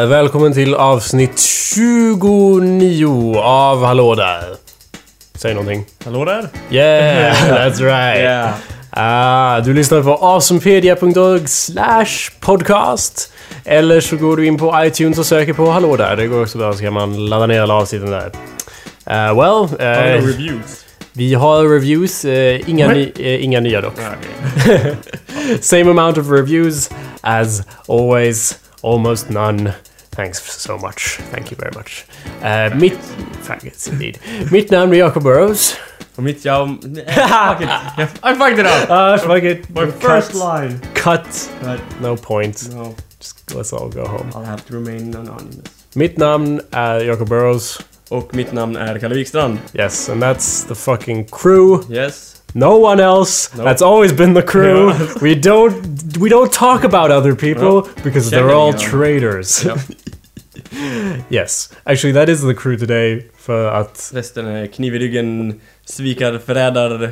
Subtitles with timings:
[0.00, 0.06] Där!
[0.06, 4.56] Välkommen till avsnitt 29 av Hallå där.
[5.34, 5.84] Säg någonting.
[6.04, 6.48] Hallå där?
[6.70, 8.20] Yeah, that's right.
[8.20, 8.54] Yeah.
[8.90, 13.32] Ah, du lyssnar på awesomepedia.org slash podcast.
[13.64, 16.16] Eller så går du in på iTunes och söker på Hallå där.
[16.16, 18.26] Det går också bra, så kan man ladda ner alla avsnitten där.
[18.26, 20.84] Uh, well, Har du eh, reviews?
[21.12, 22.24] vi har reviews.
[22.24, 23.12] eh, inga, Nej.
[23.16, 23.94] ny, eh, inga nya dock.
[24.66, 24.94] Nej.
[25.60, 29.72] Same amount of reviews as always, almost none.
[30.20, 31.16] Thanks so much.
[31.32, 32.04] Thank you very much.
[32.42, 32.92] Uh, mitt...
[33.42, 34.18] Faggots indeed.
[34.52, 35.76] Mitt namn är Jacob Burrows.
[36.16, 36.68] Och mitt jag...
[36.82, 37.68] Fuck it.
[38.22, 38.90] I fucked it up!
[38.90, 39.68] Ah, fuck it.
[39.68, 40.80] My first line.
[40.94, 41.50] Cut.
[41.62, 42.68] But No point.
[42.74, 44.30] no, Just let's all go home.
[44.34, 45.86] I'll have to remain anonymous.
[45.94, 47.80] Mitt namn är Jacob Burrows.
[48.08, 49.58] Och mitt namn är Kalle Wikstrand.
[49.74, 51.82] Yes, and that's the fucking crew.
[51.90, 52.39] Yes.
[52.54, 53.50] No one else.
[53.56, 53.64] Nope.
[53.64, 54.90] That's always been the crew.
[54.98, 55.22] Yeah.
[55.22, 57.88] we don't we don't talk about other people Nope.
[58.04, 59.64] because they're all traitors.
[59.64, 59.76] Ja.
[61.30, 66.38] yes, actually that is the crew today för att Resten är kniv i ryggen, svikar,
[66.46, 67.10] förrädar...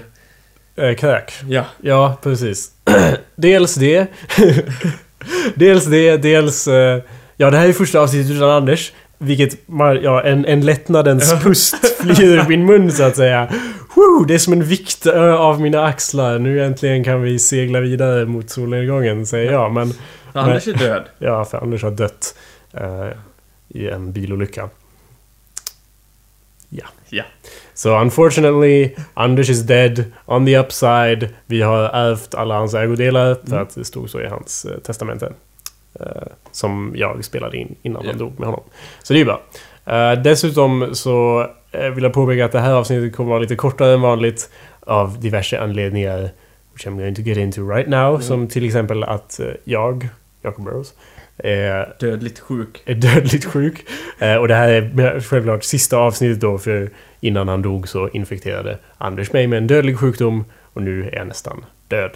[0.76, 1.32] eh, kräk.
[1.48, 1.64] Ja.
[1.82, 2.70] Ja, precis.
[3.36, 4.06] dels det.
[5.54, 6.68] dels det, dels...
[6.68, 7.02] eh,
[7.36, 8.92] ja, det här är första avsnittet utan Anders.
[9.18, 9.58] Vilket,
[10.02, 13.48] ja, en, en lättnadens pust flyr ur min mun så att säga.
[13.94, 15.06] Woo, det är som en vikt
[15.38, 16.38] av mina axlar.
[16.38, 19.72] Nu äntligen kan vi segla vidare mot solnedgången, säger jag.
[19.72, 19.92] Men
[20.32, 21.04] Anders är död.
[21.18, 22.34] ja, för Anders har dött
[22.72, 23.08] eh,
[23.68, 24.68] i en bilolycka.
[26.68, 26.84] Ja.
[27.08, 27.24] Ja.
[27.74, 31.28] So unfortunately, Anders is dead on the upside.
[31.46, 33.62] Vi har ärvt alla hans ägodelar för Mm.
[33.62, 35.32] att det stod så i hans eh, testamente.
[36.00, 36.06] Eh,
[36.52, 38.10] som jag spelade in innan Ja.
[38.10, 38.62] han dog med honom.
[39.02, 39.40] Så det är ju bra.
[40.24, 44.00] Dessutom så eh, vill jag påpeka att det här avsnittet kommer vara lite kortare än
[44.00, 46.30] vanligt av diverse anledningar.
[46.72, 48.08] Which I'm going to get into right now.
[48.08, 48.22] Mm.
[48.22, 50.08] Som till exempel att eh, jag,
[50.42, 50.94] Jacob Burrows,
[51.36, 52.82] är Dödligt sjuk.
[52.84, 53.84] är dödligt sjuk.
[54.18, 56.90] Eh, och det här är självklart sista avsnittet då för
[57.20, 61.26] innan han dog så infekterade Anders mig med en dödlig sjukdom och nu är jag
[61.26, 62.10] nästan död.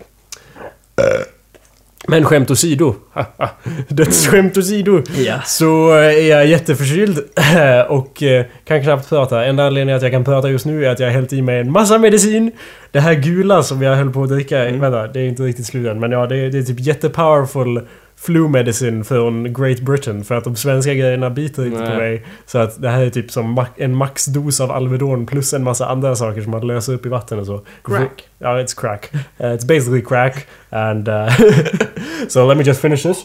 [2.09, 2.95] Men skämt åsido,
[3.89, 5.35] dödsskämt åsido, Ja.
[5.47, 7.19] så eh, är jag jätteförkyld
[7.89, 9.45] och eh, kan knappt prata.
[9.45, 11.61] Enda anledningen att jag kan prata just nu är att jag har hällt i mig
[11.61, 12.53] en massa medicin.
[12.91, 14.81] Det här gula som jag höll på att dricka, Mm.
[14.81, 17.81] vänta, det är inte riktigt slut än, men ja, det är, det är typ jättepowerful
[18.23, 22.27] flu medicine från Great Britain för att de svenska grejerna biter inte på mig.
[22.47, 26.17] Så att det här är typ som en maxdos av Alvedon plus en massa andra
[26.17, 27.65] saker som man löser upp i vatten och så.
[27.85, 28.29] Crack.
[28.39, 29.11] Ja, it's crack.
[29.15, 30.47] Uh, it's basically crack.
[30.71, 31.31] And uh,
[32.29, 33.25] so let me just finish this.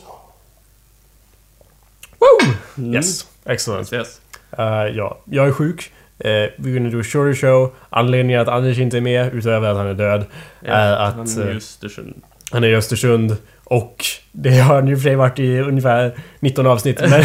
[2.19, 2.53] Woo!
[2.78, 2.94] Mm.
[2.94, 3.94] Yes, excellent.
[3.94, 4.22] Yes.
[4.59, 5.91] Uh, ja, jag är sjuk.
[6.25, 7.75] Uh, we're gonna do a shorter show.
[7.90, 10.25] Anledningen att Anders inte är med, utöver att han är död,
[10.62, 12.22] är att Han är i Östersund.
[12.52, 13.38] han är i Östersund.
[13.69, 17.01] Och det har han ju för sig varit i ungefär 19 avsnitt.
[17.01, 17.23] Men,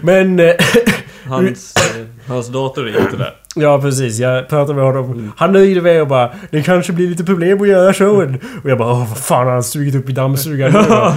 [0.36, 0.54] men eh,
[1.28, 3.34] Hans, eh, hans dator är inte där.
[3.56, 4.18] ja, precis.
[4.18, 5.04] Jag pratade med honom.
[5.12, 5.32] Mm.
[5.36, 8.40] Han nöjde mig och bara Det kanske blir lite problem att göra showen.
[8.64, 11.14] Och jag bara Åh, vad fan har han sugit upp i dammsugaren nu då?"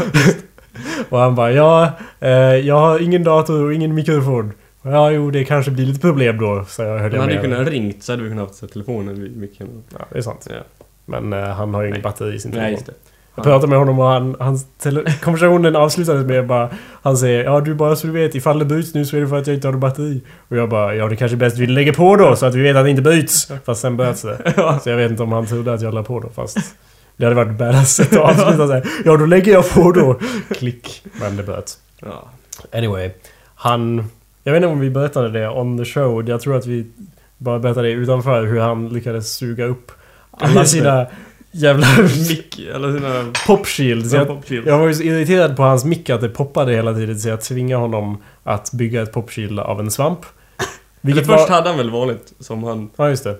[1.09, 4.53] Och han bara Ja, eh, jag har ingen dator och ingen mikrofon.
[4.81, 6.65] Ja, jo, det kanske blir lite problem då.
[6.67, 9.21] Så jag hörde Han hade ju kunnat ringt så hade vi kunnat haft här telefonen
[9.21, 9.67] vid micken.
[9.99, 10.47] Ja, det är sant.
[10.49, 10.85] Ja.
[11.05, 12.03] Men eh, han har ju ingen Nej.
[12.03, 12.63] batteri i sin telefon.
[12.63, 12.93] Nej, just det.
[13.35, 14.65] Jag pratade med honom och han, hans
[15.21, 16.69] konversationen avslutades med bara
[17.01, 19.27] Han säger ja du bara så du vet ifall det bryts nu så är det
[19.27, 20.21] för att jag inte har något batteri.
[20.47, 22.61] Och jag bara ja det kanske är bäst vi lägger på då så att vi
[22.61, 23.51] vet att det inte bryts.
[23.65, 24.53] Fast sen bröts det.
[24.83, 26.57] Så jag vet inte om han trodde att jag la på då fast
[27.17, 30.19] Det hade varit badass att avsluta såhär Ja då lägger jag på då.
[30.57, 31.03] Klick.
[31.19, 31.77] Men det bröts.
[32.73, 33.11] Anyway.
[33.55, 34.09] Han...
[34.43, 36.29] Jag vet inte om vi berättade det on the show.
[36.29, 36.87] Jag tror att vi
[37.37, 39.91] bara berättade det utanför hur han lyckades suga upp
[40.31, 41.07] alla sina
[41.51, 41.87] jävla
[42.29, 43.25] Mick, eller sina...
[43.47, 44.13] popshields.
[44.13, 44.67] Ja, Jag, popshield.
[44.67, 47.41] jag var ju så irriterad på hans mick att det poppade hela tiden så jag
[47.41, 50.19] tvingade honom att bygga ett popshield av en svamp.
[50.57, 50.67] Eller
[51.01, 51.55] Vilket först var...
[51.55, 52.89] hade han väl vanligt som han...
[52.95, 53.37] Ja just det.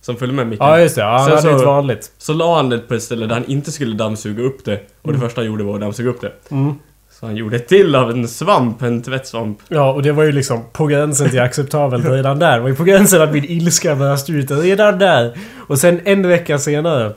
[0.00, 0.66] Som följde med micken.
[0.66, 2.10] Ja just det, ja, han hade så- ett vanligt.
[2.18, 4.80] Så la han det på ett ställe där han inte skulle dammsuga upp det.
[5.02, 5.20] Och Mm.
[5.20, 6.32] det första han gjorde var att dammsuga upp det.
[6.50, 6.74] Mm.
[7.20, 9.58] Så han gjorde till av en svamp, en tvättsvamp.
[9.68, 12.54] Ja, och det var ju liksom på gränsen till acceptabelt redan där.
[12.56, 15.38] Det var ju på gränsen att min ilska började ut redan där.
[15.56, 17.12] Och sen en vecka senare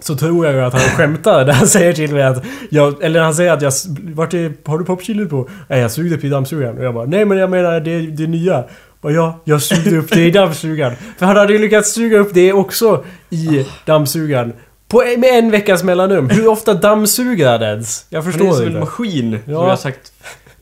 [0.00, 3.20] så tror jag ju att han skämtar när han säger till mig att jag, Eller
[3.20, 3.72] han säger att jag...
[4.14, 4.52] Vart är...
[4.64, 5.48] Har du popchillet på?
[5.68, 6.78] Nej, jag sugde upp i dammsugaren.
[6.78, 8.64] Och jag bara Nej men jag menar det, det nya.
[9.00, 10.96] Och ja, jag sugde upp det i dammsugaren.
[11.18, 14.52] För han hade ju lyckats suga upp det också i dammsugaren.
[14.88, 16.30] På, med en veckas mellanrum.
[16.30, 18.06] Hur ofta dammsuger han ens?
[18.08, 18.80] Jag Han är förstår som en inte.
[18.80, 19.38] maskin.
[19.44, 19.58] Ja.
[19.58, 20.12] Som jag sagt...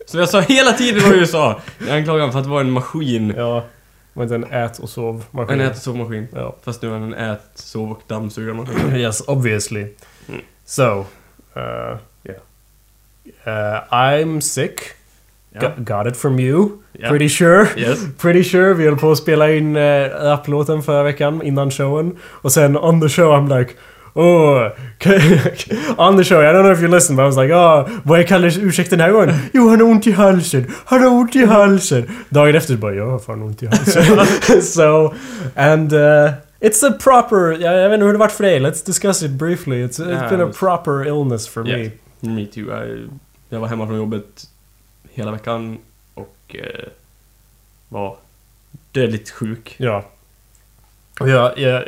[0.07, 1.61] Som jag sa hela tiden vad jag sa.
[1.79, 3.35] Jag anklagade honom för att vara en maskin.
[3.37, 3.65] Ja.
[4.17, 5.61] Var inte en ät och sov-maskin.
[5.61, 6.29] En ät och sovmaskin.
[6.35, 6.57] Ja.
[6.63, 8.97] Fast nu är han en ät, sov och dammsugarmaskin.
[8.97, 9.87] yes, obviously.
[10.29, 10.41] Mm.
[10.65, 11.05] So,
[11.57, 12.41] uh, yeah.
[13.47, 14.81] Uh, I'm sick.
[15.51, 15.61] Ja.
[15.61, 16.69] Got, got it from you.
[16.93, 17.09] Ja.
[17.09, 17.67] Pretty sure.
[17.77, 17.99] Yes.
[18.19, 18.75] Pretty sure.
[18.75, 22.19] Vi höll på att spela in uh, rapplåten förra veckan innan showen.
[22.23, 23.73] Och sen on the show I'm like
[24.19, 24.71] Oh,
[25.99, 28.21] on the show, I don't know if you listened but I was like oh, vad
[28.21, 29.35] är Kalles ursäkt den här gången?
[29.53, 30.67] Jo, han har ont i halsen.
[30.85, 32.11] Han har ont i halsen.
[32.29, 34.63] Dagen efter bara, jag har fan ont i halsen.
[34.63, 35.15] so,
[35.55, 38.61] and uh, it's a proper, jag, vet inte hur det varit för dig.
[38.61, 39.87] Let's discuss it briefly.
[39.87, 41.91] It's, it's Yeah, been a proper illness for Yeah.
[42.21, 42.35] me.
[42.35, 42.71] Me too.
[42.71, 43.09] Jag,
[43.49, 44.49] jag var hemma från jobbet
[45.13, 45.79] hela veckan
[46.15, 46.89] och eh,
[47.89, 48.17] var
[48.93, 49.75] dödligt sjuk.
[49.79, 50.05] Ja.
[51.21, 51.83] Och jag, jag,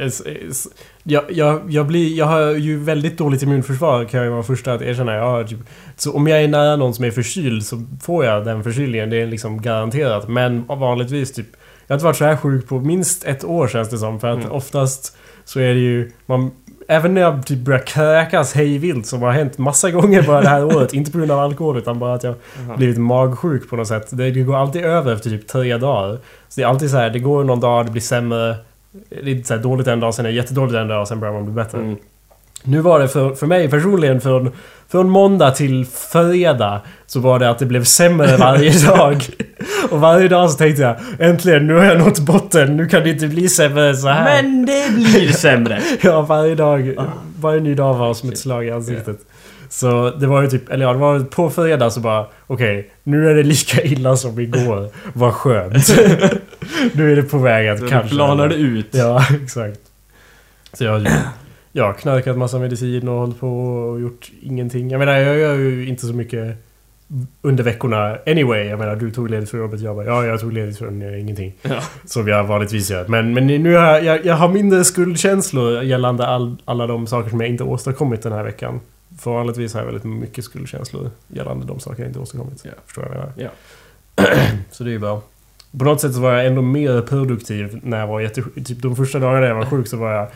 [1.03, 4.83] jag, jag, jag, blir, jag har ju väldigt dåligt immunförsvar kan jag vara första att
[4.83, 5.15] erkänna.
[5.15, 5.59] Jag har, typ,
[5.97, 9.11] så om jag är nära någon som är förkyld så får jag den förkylningen.
[9.11, 10.29] Det är liksom garanterat.
[10.29, 11.47] Men vanligtvis typ...
[11.87, 14.21] Jag har inte varit så här sjuk på minst ett år känns det som.
[14.21, 14.53] För att Mm.
[14.53, 16.11] oftast så är det ju...
[16.27, 16.51] Man,
[16.89, 20.65] även när jag typ börjar kräkas hejvilt som har hänt massa gånger bara det här
[20.77, 20.93] året.
[20.95, 22.35] inte på grund av alkohol utan bara att jag
[22.77, 24.07] blivit magsjuk på något sätt.
[24.11, 26.19] Det, det går alltid över efter typ tre dagar.
[26.49, 28.57] Så det är alltid så här, det går någon dag, det blir sämre.
[28.93, 31.21] Det är så här dåligt en dag, sen är det jättedåligt en dag och sen
[31.21, 31.79] börjar man bli bättre.
[31.79, 31.97] Mm.
[32.63, 34.51] Nu var det för, för mig personligen från,
[34.89, 39.27] från måndag till fredag så var det att det blev sämre varje dag.
[39.91, 43.11] Och varje dag så tänkte jag äntligen nu har jag nått botten, nu kan det
[43.11, 44.43] inte bli sämre så här.
[44.43, 45.83] Men det blir sämre!
[46.01, 46.95] Ja, varje dag.
[46.99, 47.03] Ah.
[47.41, 49.19] Varje ny dag var som ett slag i ansiktet.
[49.69, 53.31] Så det var ju typ, eller ja, det var på fredag så bara Okej, nu
[53.31, 54.89] är det lika illa som igår.
[55.13, 55.87] Vad skönt.
[56.93, 58.15] nu är det på väg att Så kanske...
[58.15, 58.89] planar det ut.
[58.91, 59.81] Ja, exakt.
[60.73, 61.07] Så jag har ju
[61.73, 64.91] ja, knarkat massa medicin och hållit på och gjort ingenting.
[64.91, 66.57] Jag menar, jag gör ju inte så mycket
[67.43, 68.65] under veckorna anyway.
[68.65, 69.81] Jag menar, du tog ledigt från jobbet.
[69.81, 71.55] Jag bara, ja, jag tog ledigt från eh, ingenting.
[71.63, 71.83] Ja.
[72.05, 73.09] Som jag vanligtvis gör.
[73.09, 77.31] Men, men nu har jag, jag, jag har mindre skuldkänslor gällande all, alla de saker
[77.31, 78.81] som jag inte åstadkommit den här veckan.
[79.19, 82.63] För vanligtvis har jag väldigt mycket skuldkänslor gällande de saker jag inte åstadkommit.
[82.65, 82.71] Ja.
[82.87, 83.51] Förstår jag vad jag menar?
[84.17, 84.55] Ja.
[84.71, 85.23] Så det är ju bra.
[85.79, 88.55] På något sätt så var jag ändå mer produktiv när jag var jättesjuk.
[88.67, 90.27] Typ de första dagarna jag var sjuk så var jag...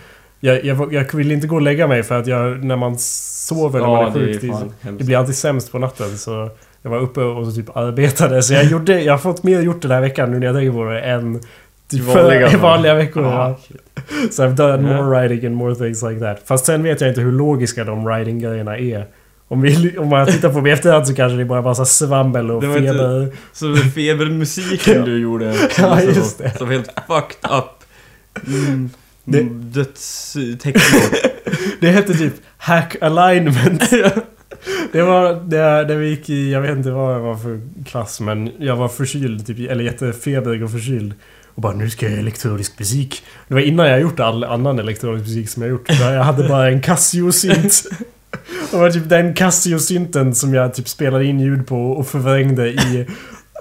[0.45, 3.81] Jag, jag, jag ville inte gå och lägga mig för att jag, när man sover
[3.81, 6.19] när man är Ja, det sjuk, är det, fan det blir alltid sämst på natten.
[6.19, 6.51] Så
[6.83, 8.43] jag var uppe och så typ arbetade.
[8.43, 10.73] Så jag, gjorde, jag har fått mer gjort den här veckan nu när jag tänker
[10.73, 11.41] på det än
[11.91, 13.25] typ Vanliga för, vanliga veckor.
[13.25, 13.55] Ah.
[14.31, 15.03] Så I've done Ja.
[15.03, 16.43] more writing and more things like that.
[16.45, 19.07] Fast sen vet jag inte hur logiska de writing-grejerna är.
[19.53, 22.51] Om, vi, om man tittar på mig efterhand så kanske det är bara massa svammel
[22.51, 23.33] och Det inte- feber.
[23.53, 25.57] Så febermusiken du gjorde.
[25.79, 26.59] Ja, just det.
[26.59, 27.65] Som helt fucked up.
[28.47, 28.91] Mm,
[29.25, 31.21] Det- mm, Dödstexter.
[31.81, 33.91] Det hette typ Hack Alignment.
[34.93, 35.35] Det var
[35.85, 38.89] det vi gick i, jag vet inte vad jag var för klass men jag var
[38.89, 41.15] förkyld, typ, eller jättefebrig och förkyld.
[41.55, 43.23] Och bara nu ska jag göra elektronisk musik.
[43.49, 45.91] Det var innan jag gjort all annan elektronisk musik som jag gjort.
[46.01, 47.85] Jag hade bara en Casio-synt.
[48.71, 53.07] Det var typ den Casio-synten som jag typ spelade in ljud på och förvrängde i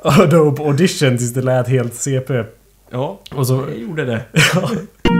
[0.04, 2.44] Adobe Audition tills det lät helt CP.
[2.92, 3.54] Ja, Och så...
[3.70, 4.22] jag gjorde det.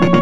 [0.00, 0.13] We're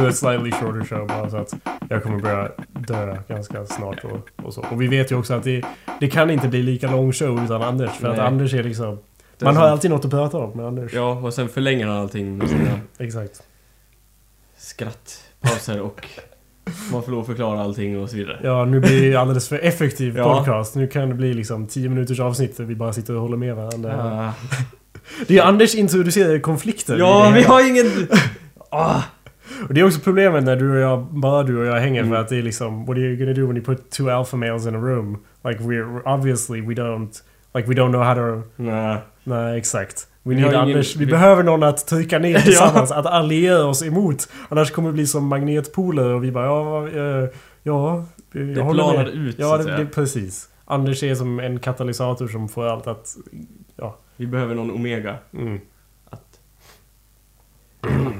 [0.00, 1.54] do a slightly shorter show bara så att
[1.88, 4.64] jag kommer börja dö ganska snart och, och så.
[4.70, 5.62] Och vi vet ju också att det,
[6.00, 7.90] det kan inte bli lika lång show utan Anders.
[7.90, 8.26] För att Nej.
[8.26, 8.98] Anders är liksom...
[9.38, 10.92] Det Man är har alltid något att prata om med Anders.
[10.94, 13.42] Ja, och sen förlänger han allting med sina Exakt.
[14.56, 16.06] skrattpauser och
[16.92, 18.40] man får lov att förklara allting och så vidare.
[18.42, 20.34] Ja, nu blir det alldeles för effektiv Ja.
[20.38, 20.74] podcast.
[20.74, 23.56] Nu kan det bli liksom 10 minuters avsnitt där vi bara sitter och håller med
[23.56, 24.22] varandra.
[24.26, 24.32] Ah.
[25.26, 26.98] Det är Anders introducerar konflikter.
[26.98, 27.86] Ja, vi har ingen...
[28.70, 29.02] Ah.
[29.68, 32.12] Och det är också problemet när du och jag, bara du och jag hänger Mm.
[32.14, 34.36] för att det är liksom What are you gonna do when you put two alpha
[34.36, 35.18] males in a room?
[35.44, 37.22] Like we're obviously we don't
[37.54, 38.96] Like we don't know how to Nej.
[39.24, 40.06] Nej, exakt.
[40.22, 40.96] We Vi need ingen- Anders.
[40.96, 42.40] Vi, vi- behöver någon att trycka ner Ja.
[42.40, 42.92] tillsammans.
[42.92, 44.28] Att alliera oss emot.
[44.48, 46.88] Annars kommer det bli som magnetpoler och vi bara ja,
[47.62, 48.04] ja.
[48.32, 49.08] Jag Det planar med.
[49.08, 50.48] ut, Ja, det, det, precis.
[50.64, 53.16] Anders är som en katalysator som får allt att...
[54.16, 55.58] Vi behöver någon Omega Mm,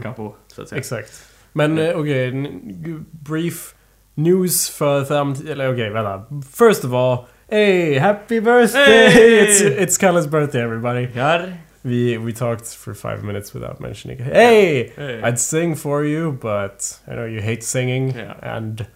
[0.07, 0.79] hacka på, så att säga.
[0.79, 1.13] exakt.
[1.53, 2.31] Men eh, okej,
[2.65, 3.75] g- brief
[4.15, 5.53] news för framtiden.
[5.53, 6.25] Eller okej, vänta.
[6.57, 7.19] First of all,
[7.51, 9.09] hey, happy birthday!
[9.09, 9.47] Hey!
[9.47, 11.09] It's, it's Kalles birthday everybody.
[11.83, 14.93] We, we talked for five minutes without mentioning Hey!
[14.97, 15.23] Hey.
[15.23, 18.57] I'd sing for you, but I know you hate singing Yeah.
[18.57, 18.87] and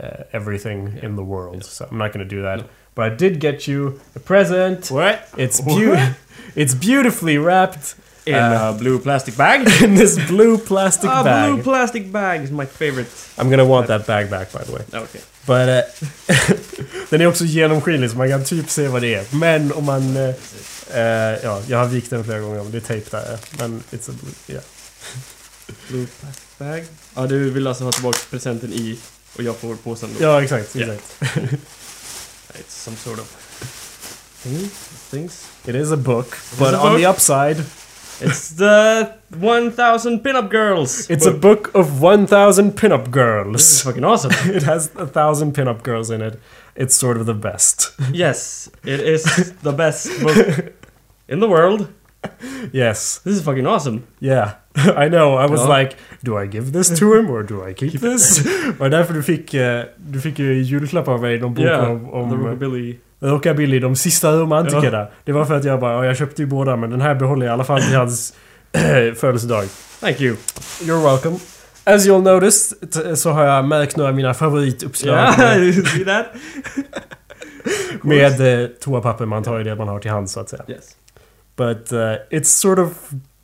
[0.00, 1.04] uh, everything Yeah.
[1.06, 1.62] in the world, Yeah.
[1.70, 2.58] so I'm not gonna do that.
[2.58, 2.64] No.
[2.94, 4.90] But I did get you a present.
[4.90, 5.18] What?
[5.36, 6.14] It's What?
[6.56, 7.94] It's beautifully wrapped
[8.26, 9.60] In Uh, a blue plastic bag?
[9.82, 11.52] in this blue plastic ah, bag.
[11.52, 13.08] blue plastic bag is my favorite.
[13.38, 14.82] I'm gonna want that bag back, by the way.
[14.92, 15.20] Okej.
[15.46, 15.82] But uh,
[17.10, 19.24] den är också genomskinlig så man kan typ se vad det är.
[19.36, 20.16] Men om man...
[20.16, 20.34] Uh, uh,
[21.42, 23.38] ja, jag har vikt den flera gånger om det är tejp där.
[23.58, 24.34] Men it's a blue...
[24.46, 24.64] Yeah.
[25.88, 26.84] Blue plastic bag.
[27.14, 28.98] Ja, du vill alltså ha tillbaka presenten i
[29.36, 30.24] och jag får påsen då?
[30.24, 30.76] Ja, exakt.
[30.76, 30.94] Yeah.
[30.94, 31.54] exakt.
[32.58, 33.28] It's some sort of
[34.42, 34.70] thing,
[35.10, 35.46] things.
[35.66, 36.98] It is a book, is but a on book.
[36.98, 37.64] the upside,
[38.22, 41.08] It's the 1000 pinup girls!
[41.10, 43.52] it's a book of 1,000 pinup Girls.
[43.52, 44.32] This is fucking awesome.
[44.54, 46.38] it has a thousand pinup girls in it.
[46.76, 47.92] It's sort of the best.
[48.12, 50.72] yes, it is the best book
[51.28, 51.88] in the world.
[52.72, 53.18] yes.
[53.24, 54.02] This is fucking awesome.
[54.20, 54.54] Yeah.
[54.76, 55.34] I know.
[55.36, 55.68] I was Ja.
[55.78, 58.44] like, do I give this to him or do I keep this?
[58.78, 61.90] Var det därför du fick, eh, du fick ju julklapp av mig, någon bok Yeah,
[61.90, 62.98] om, the om rockabilly.
[63.20, 65.06] Rockabilly, de sista romantikerna.
[65.24, 67.46] Det var för att jag bara, "Ja, jag köpte ju båda men den här behåller
[67.46, 68.34] jag i alla fall till hans
[69.16, 69.64] födelsedag.
[70.00, 70.36] Thank you.
[70.80, 71.36] You're welcome.
[71.84, 72.74] As you'll notice
[73.20, 76.26] så har jag märkt några av mina favorituppslag Yeah, med, you see that?
[78.02, 79.26] med eh, toapapper.
[79.26, 80.64] Man tar ju det man har till hands så att säga.
[80.68, 80.84] Yes.
[81.56, 81.98] But uh,
[82.30, 82.88] it's sort of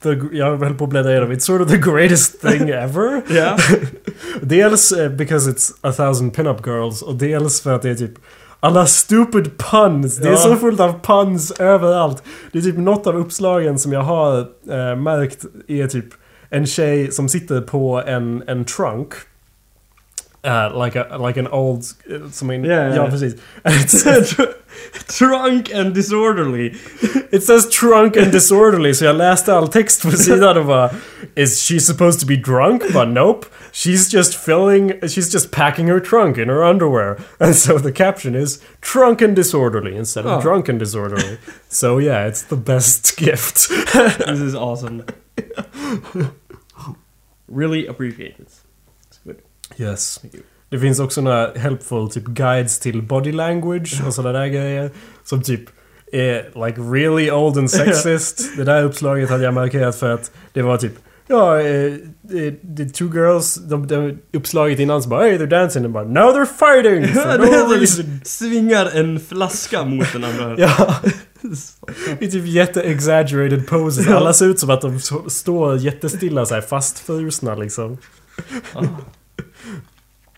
[0.02, 1.32] the, jag höll på att bläddra igenom.
[1.32, 3.22] It's sort of the greatest thing ever.
[4.40, 8.14] Dels eh, because it's a thousand pinup girls och dels för att det är typ
[8.66, 10.16] alla stupid puns.
[10.16, 10.36] Det är Ja.
[10.36, 12.22] så fullt av puns överallt.
[12.52, 16.06] Det är typ något av uppslagen som jag har eh, märkt är typ
[16.50, 19.12] en tjej som sitter på en, en trunk.
[20.46, 21.82] Uh, like, a, like an old...
[22.10, 23.34] eh, Som en, Ja, precis.
[23.64, 24.04] It's,
[25.18, 26.66] Trunk and disorderly.
[27.32, 30.90] it says trunk and disorderly så jag läste all text på sidan och bara
[31.34, 32.82] Is she supposed to be drunk?
[32.92, 33.46] But nope.
[33.72, 34.92] She's just filling...
[35.02, 37.16] She's just packing her trunk in her underwear.
[37.40, 40.40] And so the caption is Trunk and disorderly instead of Oh.
[40.42, 41.38] drunk and disorderly.
[41.68, 43.68] so yeah, it's the best gift.
[43.68, 45.02] This is awesome.
[47.48, 48.65] really appreciate it.
[49.76, 50.20] Yes.
[50.68, 54.90] Det finns också några helpful typ guides till body language och sådana där grejer.
[55.24, 55.62] Som typ
[56.12, 58.40] är like really old and sexist.
[58.56, 60.92] det där uppslaget hade jag markerat för att det var typ
[61.28, 65.84] Ja, eh, eh, the two girls, de, de, uppslaget innan så bara Hey they're dancing,
[65.84, 67.08] och bara Now they're fighting!
[67.22, 68.20] For no reason.
[68.24, 70.56] Svingar en flaska mot den andra.
[70.58, 70.96] Ja,
[72.18, 74.08] det är typ jätte-exaggerated poses.
[74.08, 77.98] Alla ser ut som att de står jättestilla så här fastfrusna liksom.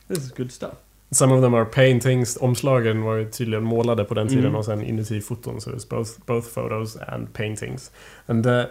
[0.08, 0.72] This is good stuff.
[1.10, 2.38] Some of them are paintings.
[2.40, 4.54] Omslagen var ju tydligen målade på den tiden Mm.
[4.56, 5.60] och sen inuti foton.
[5.60, 7.90] So it's both, both photos and paintings.
[8.26, 8.62] And uh,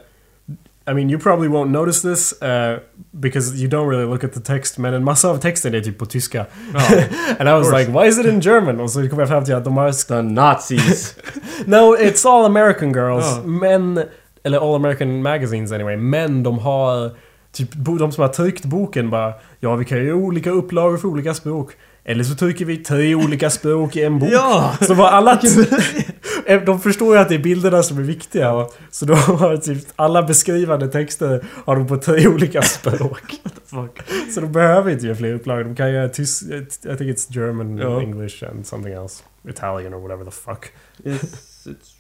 [0.90, 2.80] I mean, you probably won't notice this uh,
[3.12, 4.78] because you don't really look at the text.
[4.78, 6.46] Men en massa av texten är typ på tyska.
[6.74, 6.80] Ja.
[7.40, 8.80] And I was like, why is it in German?
[8.80, 10.08] Och så kom jag fram till att de har...
[10.08, 11.16] The Nazis.
[11.66, 13.26] No, it's all American girls.
[13.26, 13.42] Ja.
[13.44, 14.04] Men...
[14.44, 15.98] Eller all American magazines anyway.
[15.98, 17.12] Men de har...
[17.58, 21.34] Typ de som har tryckt boken bara Ja, vi kan ju olika upplagor för olika
[21.34, 21.72] språk.
[22.04, 24.30] Eller så trycker vi tre olika språk i en bok.
[24.32, 24.76] ja!
[24.82, 25.42] Så var alla...
[26.46, 28.54] Eh, de förstår ju att det är bilderna som är viktiga.
[28.54, 28.70] va?
[28.92, 33.34] Så då har typ alla beskrivande texter har de på tre olika språk.
[34.34, 35.64] Så de behöver inte göra fler upplagor.
[35.64, 36.44] De kan göra tysk...
[36.44, 36.66] I
[36.98, 38.02] think it's German, Ja.
[38.02, 39.24] English and something else.
[39.50, 40.66] Italian or whatever the fuck.
[41.06, 41.22] Yes,
[41.68, 41.97] it's...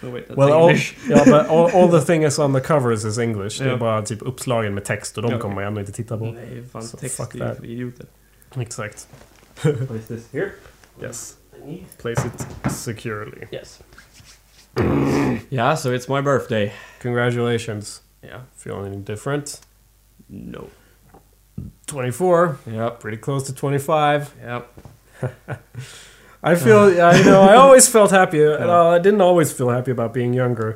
[0.00, 0.70] No wait, that's Well, all,
[1.08, 3.58] ja, but all, all the things on the covers is English.
[3.58, 3.76] Det är Ja.
[3.76, 5.38] bara typ uppslagen med text och de Ja.
[5.38, 6.24] kommer man ändå inte titta på.
[6.24, 7.56] Nej, fan So text fuck är ju that.
[7.56, 8.06] för idioter.
[8.60, 9.08] Exakt.
[9.62, 10.32] What is this?
[10.32, 10.50] Here?
[11.02, 11.36] Yes.
[11.98, 13.46] Place it securely.
[13.52, 13.80] Yes.
[15.50, 16.72] yeah, so it's my birthday.
[17.02, 18.02] Congratulations.
[18.22, 18.40] Yeah.
[18.56, 19.60] Feeling any different?
[20.26, 20.64] No.
[21.86, 22.56] 24.
[22.66, 23.00] Yep.
[23.00, 24.34] Pretty close to 25.
[24.42, 24.66] Yep.
[26.52, 28.38] I feel, I know, I always felt happy.
[28.46, 30.74] Uh, I didn't always feel happy about being younger.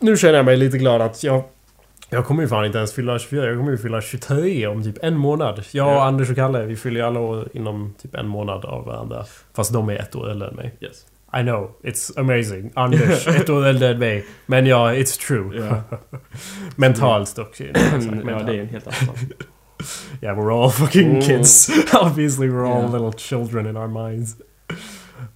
[0.00, 1.42] Nu känner jag mig lite glad att jag...
[2.10, 5.04] Jag kommer ju fan inte ens fylla 24, jag kommer ju fylla 23 om typ
[5.04, 5.62] en månad.
[5.72, 6.04] Jag Ja.
[6.04, 9.24] Anders och Kalle, vi fyller ju alla år inom typ en månad av varandra.
[9.56, 10.74] Fast de är ett år äldre än mig.
[10.80, 11.06] Yes.
[11.40, 12.70] I know, it's amazing.
[12.74, 14.24] Anders, ett år äldre än mig.
[14.46, 15.58] Men ja, it's true.
[15.60, 15.98] Ja.
[16.76, 17.60] Mentalt dock.
[17.60, 19.16] ja, det är en helt annan sak.
[20.22, 21.20] Yeah, we're all fucking Mm.
[21.22, 21.70] kids.
[21.94, 22.92] Obviously, we're all Yeah.
[22.92, 24.36] little children in our minds.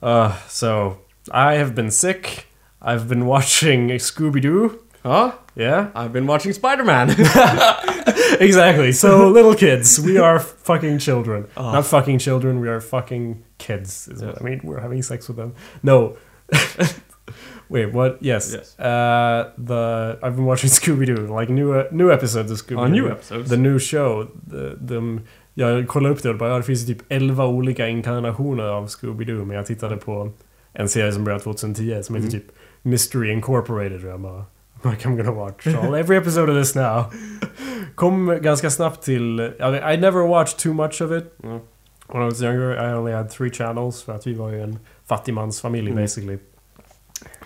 [0.02, 0.98] Uh, so,
[1.30, 2.46] I have been sick.
[2.80, 4.82] I've been watching Scooby-Doo.
[5.02, 5.32] Huh?
[5.54, 5.90] Yeah?
[5.94, 7.10] I've been watching Spider-Man.
[8.40, 8.92] exactly.
[8.92, 11.48] So, little kids, we are fucking children.
[11.56, 11.72] Oh.
[11.72, 14.08] Not fucking children, we are fucking kids.
[14.08, 15.54] Is what I mean, we're having sex with them.
[15.82, 16.16] No.
[17.68, 18.22] Wait, what?
[18.22, 18.52] Yes.
[18.52, 18.78] Yes.
[18.78, 22.96] Uh, the I've been watching Scooby Doo, like new uh, new episodes of Scooby Doo.
[22.96, 23.48] Ja, new episodes.
[23.48, 24.30] The new show.
[24.46, 25.22] The, de,
[25.54, 29.24] jag kollade upp det och bara, ja, det finns typ 11 olika inkarnationer av Scooby
[29.24, 29.44] Doo.
[29.44, 30.30] Men jag tittade på
[30.72, 32.40] en serie som började 2010 som heter Mm.
[32.40, 34.04] typ Mystery Incorporated.
[34.04, 34.44] Och jag bara,
[34.84, 37.04] like I'm gonna watch all, every episode of this now.
[37.94, 39.40] Kom ganska snabbt till...
[39.40, 41.34] I, never watched too much of it.
[41.42, 41.60] Ja.
[42.08, 44.78] When I was younger I only had three channels för att vi var ju en
[45.06, 46.02] fattigmansfamilj Mm.
[46.02, 46.38] basically.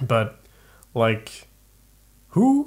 [0.00, 0.28] But
[0.94, 1.30] like,
[2.34, 2.64] who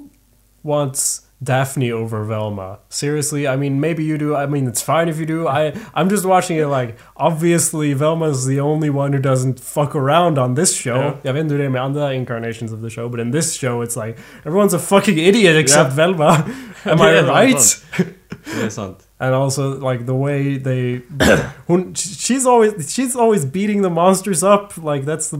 [0.62, 2.78] wants Daphne over Velma?
[2.88, 4.36] Seriously, I mean maybe you do.
[4.36, 5.48] I mean it's fine if you do.
[5.48, 10.38] I I'm just watching it like obviously Velma's the only one who doesn't fuck around
[10.38, 11.18] on this show.
[11.24, 11.36] Yeah.
[11.40, 14.74] Inte hur det är incarnations of the show, but in this show it's like everyone's
[14.74, 15.96] a fucking idiot except Yeah.
[15.96, 16.44] Velma.
[16.84, 17.60] Am Det I right?
[17.60, 18.06] sant.
[18.44, 19.06] Det är sant.
[19.20, 21.02] and also like the way they
[21.66, 25.36] when she's always she's always beating the monsters up like that's the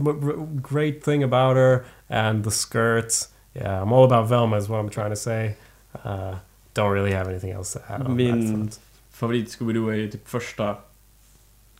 [0.61, 4.89] great thing about her and the skirts yeah i'm all about velma is what i'm
[4.89, 5.55] trying to say
[5.93, 6.35] uh,
[6.73, 8.79] don't really have anything else to add on Min- that.
[9.11, 10.77] Favorit Scooby-Doo är ju typ första...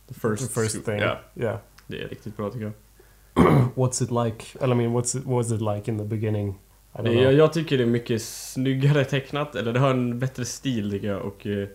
[0.08, 1.00] The first, the first thing.
[1.00, 1.58] Ja, yeah.
[1.88, 2.74] Det är riktigt bra tycker jag.
[3.76, 4.65] what's it like?
[4.65, 6.50] I mean what's it was it like in the beginning?
[6.93, 7.24] I don't Det, know.
[7.24, 11.08] jag, jag tycker det är mycket snyggare tecknat, eller det har en bättre stil tycker
[11.08, 11.21] jag.
[11.21, 11.67] Och eh,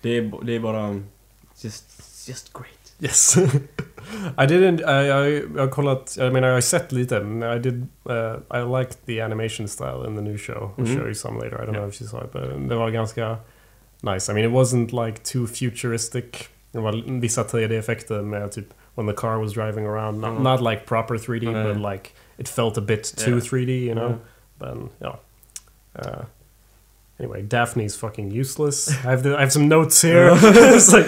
[0.00, 1.02] det, är, det är bara
[1.60, 1.84] just,
[2.28, 2.92] just great.
[3.00, 3.36] Yes.
[4.38, 4.80] I didn't...
[4.80, 6.16] I, I, har kollat...
[6.18, 7.16] Jag menar, jag har sett lite.
[7.56, 7.86] I did...
[8.10, 10.70] Uh, I liked the animation style in the new show.
[10.76, 10.96] I'll Mhm.
[10.96, 11.56] show you some later.
[11.62, 11.82] I don't Yeah.
[11.82, 12.32] know if you saw it.
[12.32, 13.36] But det var ganska
[14.02, 14.32] nice.
[14.32, 16.24] I mean, it wasn't like too futuristic.
[16.72, 20.20] Det var vissa 3D-effekter med typ when the car was driving around.
[20.20, 20.42] Not, Mhm.
[20.42, 21.64] not like proper 3D, Nej.
[21.74, 23.42] but like it felt a bit too Yeah.
[23.42, 24.14] 3D, you know?
[24.58, 25.14] But, yeah.
[25.98, 26.24] Uh,
[27.22, 28.88] anyway, Daphne's fucking useless.
[28.88, 30.30] I have the, I have some notes here.
[30.42, 31.06] it's like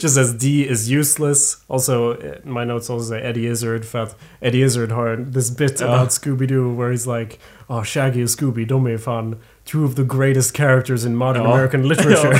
[0.00, 1.56] just as D is useless.
[1.68, 5.80] Also, uh, my notes also say Eddie Izzard för att Eddie Izzard har this bit
[5.80, 5.86] Ja.
[5.86, 7.38] about Scooby-Doo where he's like
[7.68, 11.52] Oh, Shaggy and Scooby, de är fan two of the greatest characters in modern Ja.
[11.54, 12.38] American literature.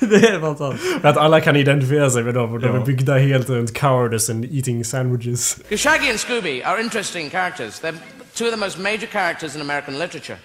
[0.00, 0.80] det är fan sant.
[0.80, 2.84] För att alla kan identifiera sig med dem och de är Ja.
[2.84, 5.56] byggda helt runt cowardice and eating sandwiches.
[5.56, 7.80] Because Shaggy and Scooby are interesting characters.
[7.80, 7.94] They're
[8.34, 10.38] two of the most major characters in American literature.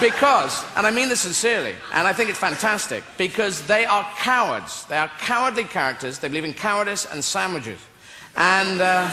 [0.00, 4.86] Because, and I mean this sincerely, and I think it's fantastic, because they are cowards.
[4.86, 6.18] They are cowardly characters.
[6.18, 7.78] They believe in cowardice and sandwiches.
[8.34, 9.10] And, uh,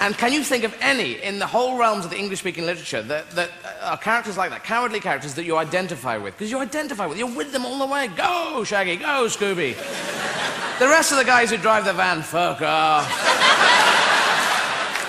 [0.00, 3.00] and can you think of any in the whole realms of the English speaking literature
[3.02, 6.34] that, that are characters like that, cowardly characters that you identify with?
[6.34, 8.08] Because you identify with, you're with them all the way.
[8.08, 9.76] Go, Shaggy, go, Scooby.
[10.80, 13.06] the rest of the guys who drive the van, fuck off.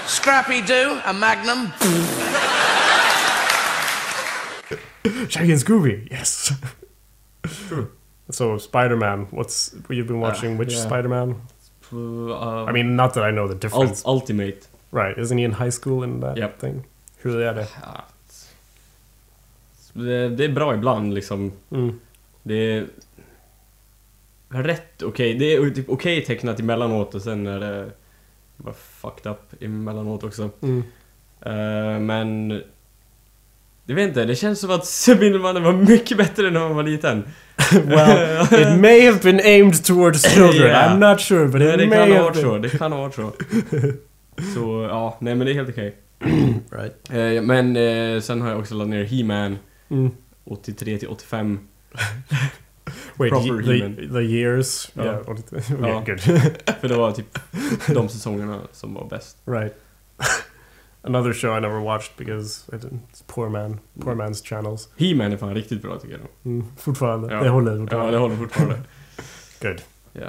[0.08, 1.74] Scrappy Doo, a Magnum.
[5.30, 6.54] Shaggy and Scooby, yes.
[8.30, 10.58] so Spider-Man, what's you've been watching?
[10.58, 10.86] which yeah.
[10.86, 11.36] Spider-Man?
[11.94, 14.04] Uh, I mean, not that I know the difference.
[14.06, 14.68] Ult- Ultimate.
[14.92, 16.60] Right, isn't he in high school in that Yep.
[16.60, 16.84] thing?
[17.18, 17.68] Hur är det?
[19.94, 21.52] Det, det är bra ibland liksom.
[21.72, 22.00] Mm.
[22.44, 22.88] Det är
[24.50, 25.34] rätt okej.
[25.36, 27.92] Det är typ okej tecknat emellanåt och sen är det
[28.58, 30.50] bara fucked up emellanåt också.
[30.62, 30.84] Mm.
[31.42, 32.64] Eh, men...
[33.90, 37.24] Jag vet inte, det känns som att Spindelmannen var mycket bättre när man var liten.
[37.86, 40.68] well, it may have been aimed towards children.
[40.68, 40.94] Yeah.
[40.96, 43.16] I'm not sure, but it det may kan ha varit så, det kan ha varit
[43.16, 43.32] så.
[44.56, 45.96] Så ja, nej men det är helt okej.
[46.72, 47.10] Right.
[47.10, 49.58] Eh, men eh, sen har jag också laddat ner He-Man
[49.90, 50.12] Mm.
[50.46, 51.60] 83 till 85.
[53.16, 53.96] Wait, Proper He-Man.
[53.96, 54.90] the, the years?
[54.94, 55.04] Ja.
[55.04, 55.30] Yeah.
[55.30, 56.04] okay, Ja.
[56.06, 56.20] good.
[56.82, 57.40] För det var typ
[57.88, 59.38] de säsongerna som var bäst.
[59.46, 59.74] right.
[61.08, 62.86] Another show I never watched because it's
[63.28, 64.28] poor man, poor Mm.
[64.28, 64.90] man's channels.
[64.98, 66.52] He-Man är fan riktigt bra tycker jag.
[66.52, 67.34] Mm, fortfarande.
[67.34, 67.44] Ja.
[67.44, 68.12] Det håller Ja, fortfarande.
[68.12, 68.76] det håller fortfarande.
[69.62, 69.82] Good.
[70.14, 70.28] Ja.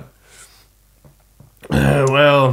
[1.75, 2.53] Uh, well,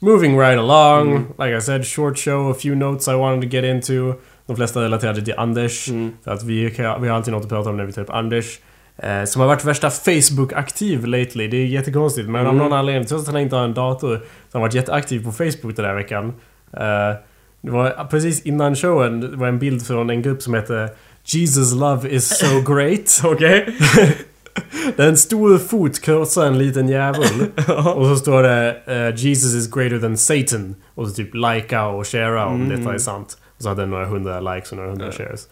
[0.00, 1.10] moving right along.
[1.10, 1.24] Mm.
[1.38, 4.14] Like I said, short show, a few notes I wanted to get into.
[4.46, 5.88] De flesta relaterade till Anders.
[5.88, 6.12] Mm.
[6.24, 6.64] För att vi,
[7.00, 8.58] vi har alltid något att prata om när vi tar upp Anders.
[8.96, 11.48] Eh, som har varit värsta Facebook-aktiv lately.
[11.48, 12.28] Det är jättekonstigt.
[12.28, 12.58] Men av Mm.
[12.58, 15.32] någon anledning, trots att han inte har en dator, så har han varit jätteaktiv på
[15.32, 16.32] Facebook den här veckan.
[16.76, 17.16] Eh,
[17.62, 20.88] det var precis innan showen, det var en bild från en grupp som heter
[21.24, 23.20] Jesus Love is so great.
[23.24, 23.76] Okej.
[24.96, 27.46] Där en stor fot krossar en liten jävel.
[27.94, 30.74] och så står det eh, Jesus is greater than Satan.
[30.94, 32.78] Och så typ likea och sharea om Mm.
[32.80, 33.38] detta är sant.
[33.56, 35.12] Och så hade den några hundra likes och några hundra Ja.
[35.12, 35.48] shares.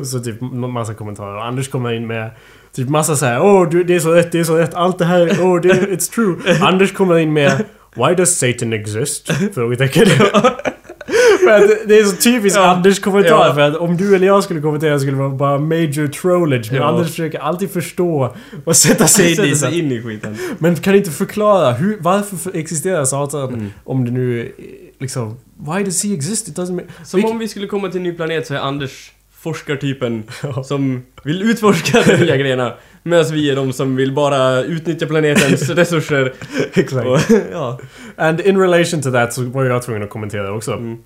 [0.00, 1.34] Och så typ massa kommentarer.
[1.36, 2.30] Och Anders kommer in med
[2.72, 3.42] typ massa så här.
[3.42, 4.74] Åh, du, det är så rätt, det är så rätt.
[4.74, 6.36] Allt det här, åh, det, it's true.
[6.62, 7.64] Anders kommer in med
[7.98, 9.30] Why does Satan exist?
[9.54, 10.02] Frågetecken.
[10.32, 10.62] Att
[11.88, 12.66] det är så typiskt Ja.
[12.66, 13.54] Anders kommentar Ja.
[13.54, 16.68] för att om du eller jag skulle kommentera skulle det vara bara major trollage.
[16.72, 16.88] Men Ja.
[16.88, 18.34] Anders försöker alltid förstå
[18.64, 20.36] och sätta sig in i sig in i skiten.
[20.58, 23.70] Men kan inte förklara hur, varför för- existerar Satan Mm.
[23.84, 24.52] om det nu
[25.00, 25.36] liksom...
[25.74, 26.48] Why does he exist?
[26.48, 26.86] It doesn't make...
[27.04, 30.22] Som om vi skulle komma till en ny planet så är Anders forskartypen
[30.64, 32.74] som vill utforska de nya grejerna.
[33.08, 36.32] Medan vi är de som vill bara utnyttja planetens resurser.
[36.74, 37.06] Exakt.
[37.06, 37.20] Och,
[37.52, 37.78] ja.
[38.16, 40.72] And in relation to that så var jag tvungen att kommentera också.
[40.72, 40.98] Mm.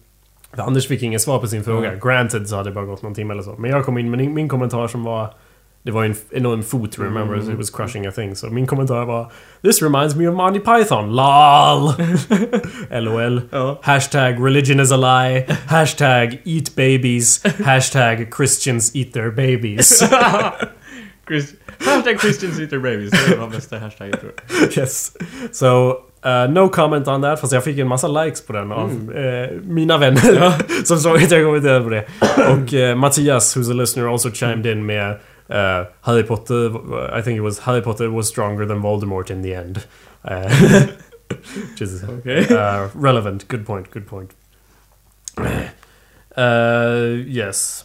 [0.56, 1.88] Anders fick inget svar på sin fråga.
[1.88, 2.00] Mm.
[2.00, 3.54] Granted så hade det bara gått någon timme eller så.
[3.58, 5.34] Men jag kom in med min, min kommentar som var...
[5.84, 7.34] Det var en enorm fot, remember?
[7.34, 7.50] Mm.
[7.50, 8.36] It was crushing a thing.
[8.36, 11.16] Så min kommentar var This reminds me of Monty Python.
[11.16, 11.92] LOL!
[13.02, 13.40] LOL.
[13.50, 13.78] Ja.
[13.82, 15.46] Hashtag religion is a lie.
[15.66, 17.42] Hashtag eat babies.
[17.64, 20.02] Hashtag Christians eat their babies.
[21.26, 23.10] Chris, hashtag Christian Sitter Babies.
[23.10, 24.76] Det var bästa hashtaggen tror jag.
[24.78, 25.12] yes.
[25.52, 25.90] So,
[26.26, 27.40] uh, no comment on that.
[27.40, 30.84] Fast jag fick en massa likes på den av eh, mina vänner.
[30.84, 32.06] som såg att jag på det.
[32.48, 35.10] Och eh, Mattias, who's a listener, also chimed in med
[35.50, 39.54] uh, Harry Potter, I think it was Harry Potter was stronger than Voldemort in the
[39.54, 39.86] end.
[40.24, 40.86] Uh,
[41.70, 42.50] which is Okej.
[42.50, 43.48] uh, relevant.
[43.48, 44.30] Good point, good point.
[46.36, 47.84] Uh, yes.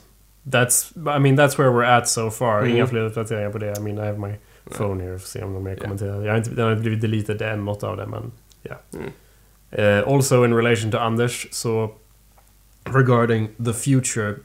[0.52, 2.62] That's, I mean that's where we're at so far.
[2.62, 2.72] Mm.
[2.76, 3.78] Inga fler uppdateringar på det.
[3.78, 4.34] I mean I have my
[4.78, 5.78] phone here, får se om de mer Ja.
[5.84, 6.22] kommenterar.
[6.26, 8.32] Jag har inte, den har inte blivit deleted än, något av det, men
[8.64, 8.76] ja.
[8.94, 9.12] Mm.
[9.80, 11.92] Uh, also in relation to Anders, så
[12.84, 14.36] regarding the future,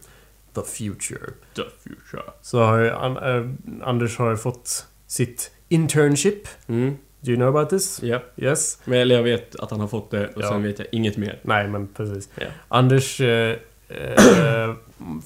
[0.55, 1.33] the future.
[1.55, 2.23] The future.
[2.43, 3.47] Så har eh,
[3.83, 6.49] Anders har fått sitt internship.
[6.69, 6.97] Mm.
[7.21, 8.03] Do you know about this?
[8.03, 8.21] Ja.
[8.37, 8.79] Yes?
[8.85, 10.49] Men eller jag vet att han har fått det och Ja.
[10.49, 11.39] sen vet jag inget mer.
[11.43, 12.29] Nej, men precis.
[12.35, 12.47] Ja.
[12.69, 13.57] Anders, eh,
[13.89, 14.75] eh,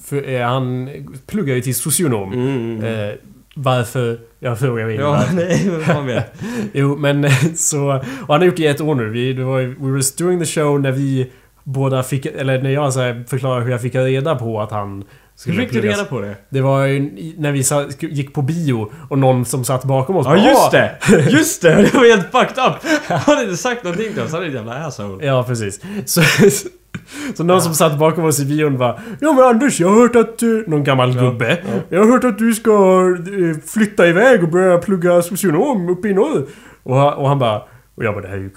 [0.03, 0.89] för, eh, han
[1.27, 2.33] pluggar ju till socionom.
[2.33, 2.83] Mm.
[2.83, 3.15] Eh,
[3.55, 4.19] varför?
[4.39, 5.69] Jag frågar mig ja, nej,
[6.05, 6.33] vet.
[6.73, 7.87] Jo, men eh, så...
[7.97, 9.09] Och han har gjort det i ett år nu.
[9.09, 11.31] Vi, det var, we was doing the show när vi
[11.63, 12.25] båda fick...
[12.25, 15.61] Eller när jag så här, förklarade hur jag fick reda på att han Hur skulle
[15.61, 16.35] fick du reda på det?
[16.49, 16.99] Det var ju
[17.37, 17.63] när vi
[18.07, 20.97] gick på bio och någon som satt bakom oss Ja bara, just det!
[21.29, 21.75] Just det!
[21.75, 23.01] Det var helt fucked up!
[23.07, 25.25] Han hade inte sagt någonting till oss, han är ett jävla asshole.
[25.25, 25.81] Ja, precis.
[26.05, 26.21] Så,
[27.35, 30.15] så någon som satt bakom oss i bion var Ja men Anders, jag har hört
[30.15, 30.41] att...
[30.43, 31.57] eh," Någon gammal Ja, gubbe.
[31.63, 31.79] ja.
[31.89, 32.71] Jag har hört att du ska
[33.17, 36.45] eh, flytta iväg och börja plugga socionom uppe i norr.
[36.83, 37.61] Och, och han bara...
[37.95, 38.49] Och jag bara, det här är ju...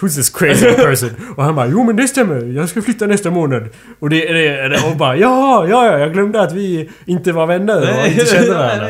[0.00, 1.10] Who's this crazy person?
[1.36, 2.44] och han bara, jo men det stämmer.
[2.56, 3.68] Jag ska flytta nästa månad.
[3.98, 4.32] Och det...
[4.32, 5.98] det, det och bara, ja, ja, ja.
[5.98, 8.86] Jag glömde att vi inte var vänner och inte kände varandra.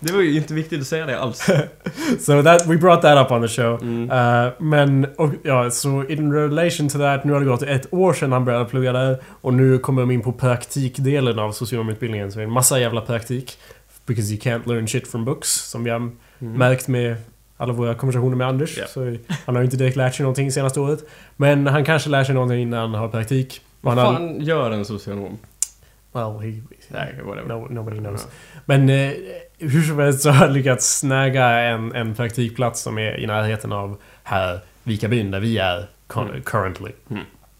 [0.00, 1.46] Det var ju inte viktigt att säga det alls.
[2.20, 3.82] So that, we brought that up on the show.
[3.82, 4.10] Mm.
[4.10, 8.12] Uh, men, och, ja, så in relation to that, nu har det gått ett år
[8.12, 9.18] sedan han började plugga där.
[9.40, 12.32] Och nu kommer de in på praktikdelen av socionomutbildningen.
[12.32, 13.58] Så det är en massa jävla praktik.
[14.06, 15.48] Because you can't learn shit from books.
[15.48, 15.96] Som vi har
[16.42, 16.52] Mm.
[16.58, 17.16] märkt med
[17.56, 18.78] alla våra konversationer med Anders.
[18.78, 18.84] Ja.
[18.86, 21.04] Så han har ju inte direkt lärt sig någonting senaste året.
[21.36, 23.60] Men han kanske lär sig någonting innan han har praktik.
[23.80, 25.38] Vad han fan gör en socionom?
[26.12, 27.48] well, he, Nej, whatever.
[27.48, 28.26] no, nobody knows.
[28.64, 29.12] Men eh,
[29.60, 33.72] hur som helst så har jag lyckats snäga en, en praktikplats som är i närheten
[33.72, 36.42] av här Vikabyn där vi är Mm.
[36.42, 36.90] currently.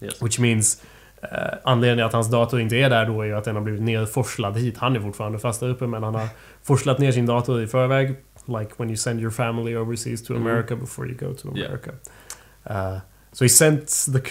[0.01, 0.21] Yes.
[0.23, 0.81] Which means
[1.21, 1.29] eh,
[1.63, 4.57] anledningen att hans dator inte är där då är ju att den har blivit nerforslad
[4.57, 4.77] hit.
[4.77, 6.27] Han är fortfarande fast där uppe men han har
[6.63, 8.15] forslat ner sin dator i förväg.
[8.45, 10.47] Like when you send your family overseas to Mm.
[10.47, 11.67] America before you go to Yeah.
[11.71, 11.91] America.
[12.69, 12.99] Uh,
[13.33, 14.21] so he sent the...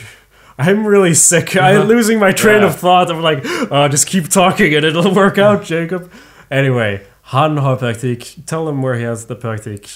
[0.63, 1.57] I'm really sick.
[1.57, 1.89] I'm Uh-huh.
[1.89, 2.67] losing my train Yeah.
[2.71, 3.11] of thought.
[3.11, 6.11] I'm like, oh, just keep talking and it'll work out, Jacob.
[6.51, 8.37] Anyway, han har praktik.
[8.47, 9.89] Tell him where he has the praktik.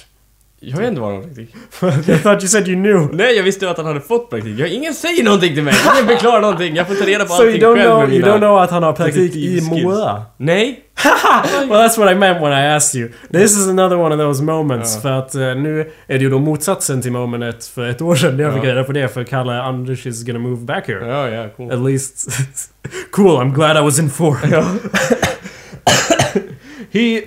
[0.60, 1.54] Jag vet inte vad han har praktik.
[2.08, 3.08] I thought you said you knew.
[3.12, 4.58] Nej, jag visste att han hade fått praktik.
[4.58, 5.74] Jag, ingen säger någonting till mig.
[5.94, 6.76] Ingen förklarar någonting.
[6.76, 8.38] Jag får ta reda på So you allting don't själv know, med you mina don't
[8.38, 9.60] know att han har praktik i.
[9.60, 10.22] Mora?
[10.36, 10.80] Nej.
[11.68, 13.10] Well that's what I meant when I asked you.
[13.32, 14.94] This is another one of those moments.
[14.94, 15.00] Ja.
[15.00, 18.38] För att eh, nu är det ju då motsatsen till momentet för ett år sedan.
[18.38, 18.68] Jag fick Ja.
[18.70, 21.06] reda på det för Kalle Anders is gonna move back here.
[21.08, 21.72] Ja, ja, cool.
[21.72, 22.28] At least...
[23.10, 24.52] cool, I'm glad I was informed.
[24.52, 24.64] Ja.
[26.94, 27.22] He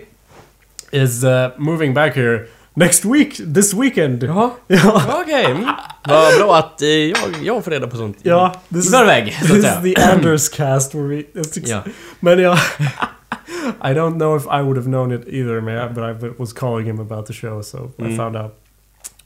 [0.91, 4.23] is uh, moving back here next week, this weekend.
[4.23, 4.49] Jaha.
[4.67, 5.21] Ja.
[5.21, 5.45] Okej.
[5.45, 5.63] Mm.
[6.08, 8.17] Vad bra att eh, jag, jag får reda på sånt.
[8.17, 9.82] i- Ja, I this is, förväg, så att this is säga.
[9.82, 11.23] the Anders cast where we...
[11.65, 11.82] Ja.
[12.19, 12.58] Men ja...
[13.84, 16.86] I don't know if I would have known it either, man, but I was calling
[16.88, 18.17] him about the show, so I Mm.
[18.17, 18.53] found out.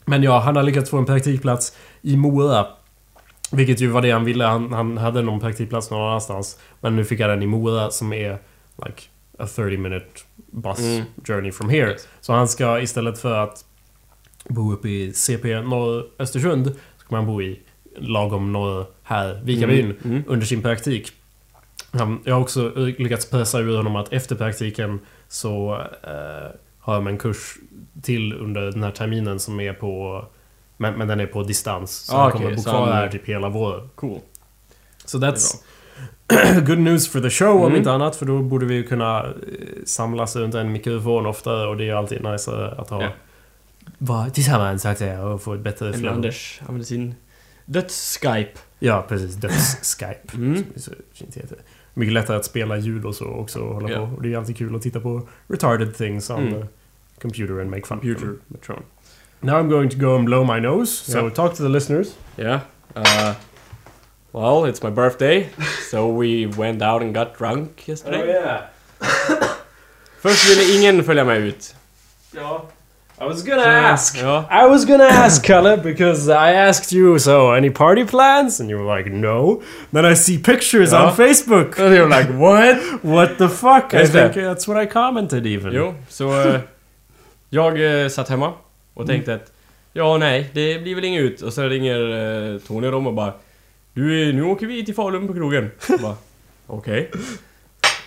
[0.04, 2.66] Men ja, han har lyckats få en praktikplats i Mora.
[3.52, 4.44] Vilket ju var det han ville.
[4.44, 6.58] Han, han hade någon praktikplats någon annanstans.
[6.80, 8.38] Men nu fick han den i Mora som är
[8.86, 9.02] like
[9.42, 10.06] a 30 minute
[10.50, 11.04] bus Mm.
[11.28, 11.90] journey from here.
[11.90, 12.08] Yes.
[12.20, 13.64] Så han ska istället för att
[14.48, 16.74] bo uppe i CP norr Östersund
[17.08, 17.60] kommer han bo i
[17.96, 19.96] lagom norr här, Vikabyn, Mm.
[20.04, 20.22] Mm.
[20.26, 21.12] under sin praktik.
[22.24, 27.18] Jag har också lyckats pressa ur honom att efter praktiken så eh, har jag en
[27.18, 27.54] kurs
[28.02, 30.24] till under den här terminen som är på
[30.76, 31.90] Men, men den är på distans.
[31.96, 33.88] Så Ah, han kommer bo så kvar här typ hela våren.
[33.94, 34.20] Cool.
[35.04, 35.62] Så är that's
[36.66, 37.76] good news for the show om Mm.
[37.76, 38.16] inte annat.
[38.16, 39.30] För då borde vi ju kunna eh,
[39.86, 43.02] samlas runt en mikrofon oftare och det är ju alltid nice att ha...
[43.02, 43.08] Ja.
[43.98, 46.12] Vara tillsammans så att säga och få ett bättre flow.
[46.12, 47.14] Anders använder sin
[47.66, 48.58] döds-Skype.
[48.78, 49.34] Ja, precis.
[49.36, 50.14] Döds-Skype.
[50.34, 50.56] Mm.
[50.56, 51.58] som det så fint heter.
[51.94, 53.96] Mycket lättare att spela ljud och så också och hålla Ja.
[54.06, 54.12] på.
[54.16, 56.60] Och det är alltid kul att titta på retarded things on Mm.
[56.60, 56.66] the
[57.20, 58.40] computer and make fun of Computer them.
[58.46, 58.82] Metron.
[59.40, 60.86] Now I'm going to go and blow my nose.
[61.12, 61.32] So Yeah.
[61.32, 62.08] talk to the listeners.
[62.38, 62.60] Yeah.
[62.96, 63.32] Uh,
[64.32, 65.48] well, it's my birthday,
[65.90, 68.26] so we went out and got drunk yesterday.
[68.28, 68.60] yeah.
[70.22, 71.74] Först ville ingen följa med ut.
[72.34, 72.62] Ja.
[73.20, 74.16] I was gonna ask.
[74.22, 74.44] Ja.
[74.50, 78.60] I was gonna ask, Kalle, because I asked you, so any party plans?
[78.60, 79.62] And you were like, no.
[79.92, 81.06] Then I see pictures Ja.
[81.06, 81.78] on Facebook.
[81.78, 82.78] And were like, what?
[83.04, 83.94] What the fuck?
[83.94, 84.40] I Just think det.
[84.54, 85.72] that's what I commented even.
[85.72, 86.60] Jo, så eh,
[87.50, 89.02] jag eh, satt hemma Mm.
[89.04, 89.52] och tänkte att
[89.92, 91.42] ja, nej, det blir väl inget ut.
[91.42, 92.00] Och så ringer
[92.54, 93.32] eh, Tony de och bara
[93.94, 95.70] Du, nu åker vi till Falun på krogen.
[96.66, 97.10] Okej.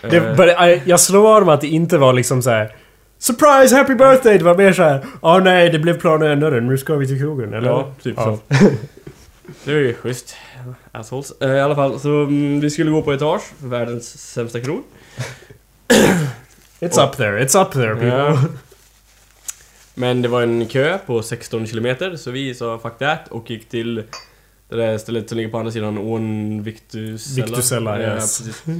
[0.00, 2.76] Det, Eh, jag slår av mig att det inte var liksom så här.
[3.18, 4.38] Surprise, happy birthday!
[4.38, 5.06] Det var mer så här.
[5.20, 6.60] Åh nej, det blev planen ändrade.
[6.60, 7.68] Nu ska vi till krogen, eller?
[7.68, 8.38] Ja, typ Ja.
[8.48, 8.54] så.
[9.64, 10.36] Det är ju schysst.
[10.92, 11.32] Assholes.
[11.40, 14.82] Eh, I alla fall, så mm, vi skulle gå på etage, världens sämsta krog.
[16.80, 18.08] It's up there, it's up there people.
[18.08, 18.38] Ja.
[19.94, 23.68] Men det var en kö på 16 kilometer, så vi sa fuck that och gick
[23.68, 24.02] till
[24.68, 27.46] det där stället som ligger på andra sidan ån Victusella.
[27.46, 28.38] Victusella, Ja, yes.
[28.38, 28.62] precis.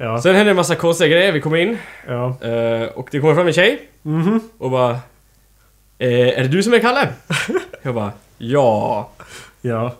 [0.00, 0.22] Ja.
[0.22, 2.36] Sen hände en massa konstiga grejer, vi kom in ja.
[2.42, 4.40] eh, och det kommer fram en tjej Mhm.
[4.58, 4.90] och bara
[5.98, 7.08] eh, Är det du som är Kalle?
[7.82, 9.10] Jag bara Ja.
[9.60, 9.94] Ja.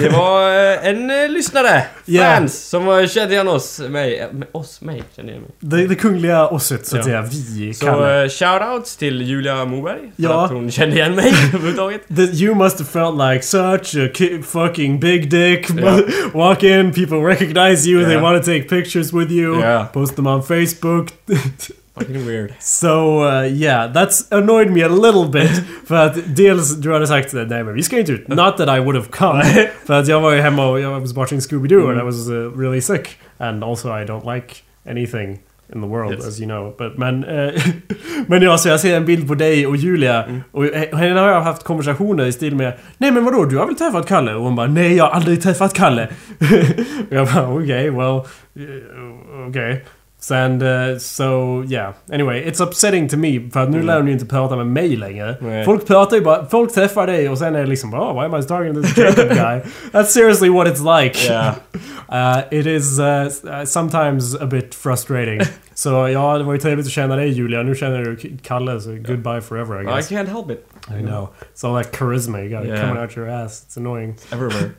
[0.00, 1.82] Det var eh, en eh, lyssnare,
[2.18, 5.50] fans, som eh, kände igen oss, mig, oss, mig kände igen mig.
[5.60, 7.04] Det, det kungliga osset, så att Ja.
[7.04, 7.22] säga.
[7.56, 8.24] Vi, Så Kalle.
[8.24, 10.44] uh, shoutouts till Julia Moberg, för Ja.
[10.44, 12.00] att hon kände igen mig överhuvudtaget.
[12.18, 15.70] You must have felt like such a ki- fucking big dick.
[15.70, 15.98] Yeah.
[16.34, 18.22] Walk in, people recognize you, they Yeah.
[18.22, 19.86] want to take pictures with you, Yeah.
[19.92, 21.08] post them on Facebook.
[21.98, 22.52] Fucking weird.
[22.60, 25.50] so uh, yeah, that's annoyed me a little bit.
[25.86, 28.28] för att dels du hade sagt nej men vi ska inte ut.
[28.28, 29.44] Not that I would have come.
[29.86, 32.06] för att jag var ju hemma och jag was watching Scooby-Doo and I Mm.
[32.06, 33.08] was uh, really sick.
[33.38, 34.54] And also I don't like
[34.90, 35.38] anything
[35.74, 36.26] in the world Yes.
[36.28, 36.74] as you know.
[36.78, 37.62] But, men, eh,
[38.26, 40.40] men ja, så jag ser en bild på dig och Julia Mm.
[40.52, 43.66] och eh, henne har jag haft konversationer i stil med Nej men vadå, du har
[43.66, 44.34] väl träffat Kalle?
[44.34, 46.08] Och hon bara Nej jag har aldrig träffat Kalle.
[47.10, 49.84] och jag bara okej, okay, well, eh, okej.
[50.20, 51.92] Sen, uh, so yeah.
[52.12, 53.86] Anyway, it's upsetting to me för att nu Mm.
[53.86, 55.36] lär hon ju inte prata med mig längre.
[55.40, 55.64] Nej.
[55.64, 58.40] Folk pratar ju bara, folk träffar dig och sen är det liksom oh, why am
[58.40, 59.60] I talking to this Jacob guy?
[59.92, 61.18] That's seriously what it's like.
[61.32, 61.54] Yeah.
[62.08, 63.04] Uh, it is uh,
[63.44, 65.40] uh, sometimes a bit frustrating.
[65.74, 67.62] Så ja, det var ju trevligt att känna dig Julia.
[67.62, 70.12] Nu känner du Kalle, så goodbye forever I guess.
[70.12, 70.66] I can't help it.
[70.98, 71.28] I know.
[71.54, 72.80] It's all that charisma you got Yeah.
[72.88, 73.64] coming out your ass.
[73.68, 74.16] It's annoying.
[74.32, 74.70] Everywhere.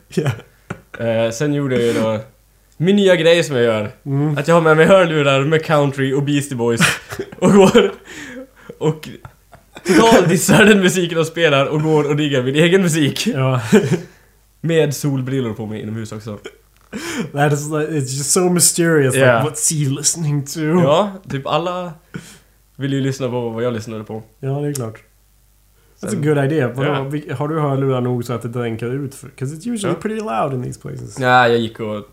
[0.98, 1.26] Yeah.
[1.26, 2.18] Eh, sen gjorde jag ju då
[2.78, 3.90] min nya grej som jag gör.
[4.06, 4.38] Mm.
[4.38, 6.80] Att jag har med mig hörlurar med country och Beastie Boys
[7.38, 7.92] och går
[8.78, 9.08] och
[9.86, 13.26] totaldissar den musiken och spelar och går och diggar min egen musik.
[13.26, 13.60] Ja.
[14.60, 16.38] Med solbrillor på mig inomhus också.
[17.32, 19.14] That is like, it's just so mysterious.
[19.16, 19.44] Yeah.
[19.44, 20.60] Like, what's he listening to?
[20.60, 21.92] Ja, typ alla
[22.76, 24.22] vill ju lyssna på vad jag lyssnade på.
[24.40, 24.94] Ja, det är klart.
[26.00, 26.68] That's a Sen- good idea.
[26.68, 29.22] Vadå, vi- Har du hörlurar nog så att det dränker ut?
[29.22, 30.02] Because it's usually Ja.
[30.02, 31.18] pretty loud in these places.
[31.20, 32.04] Ja, jag gick och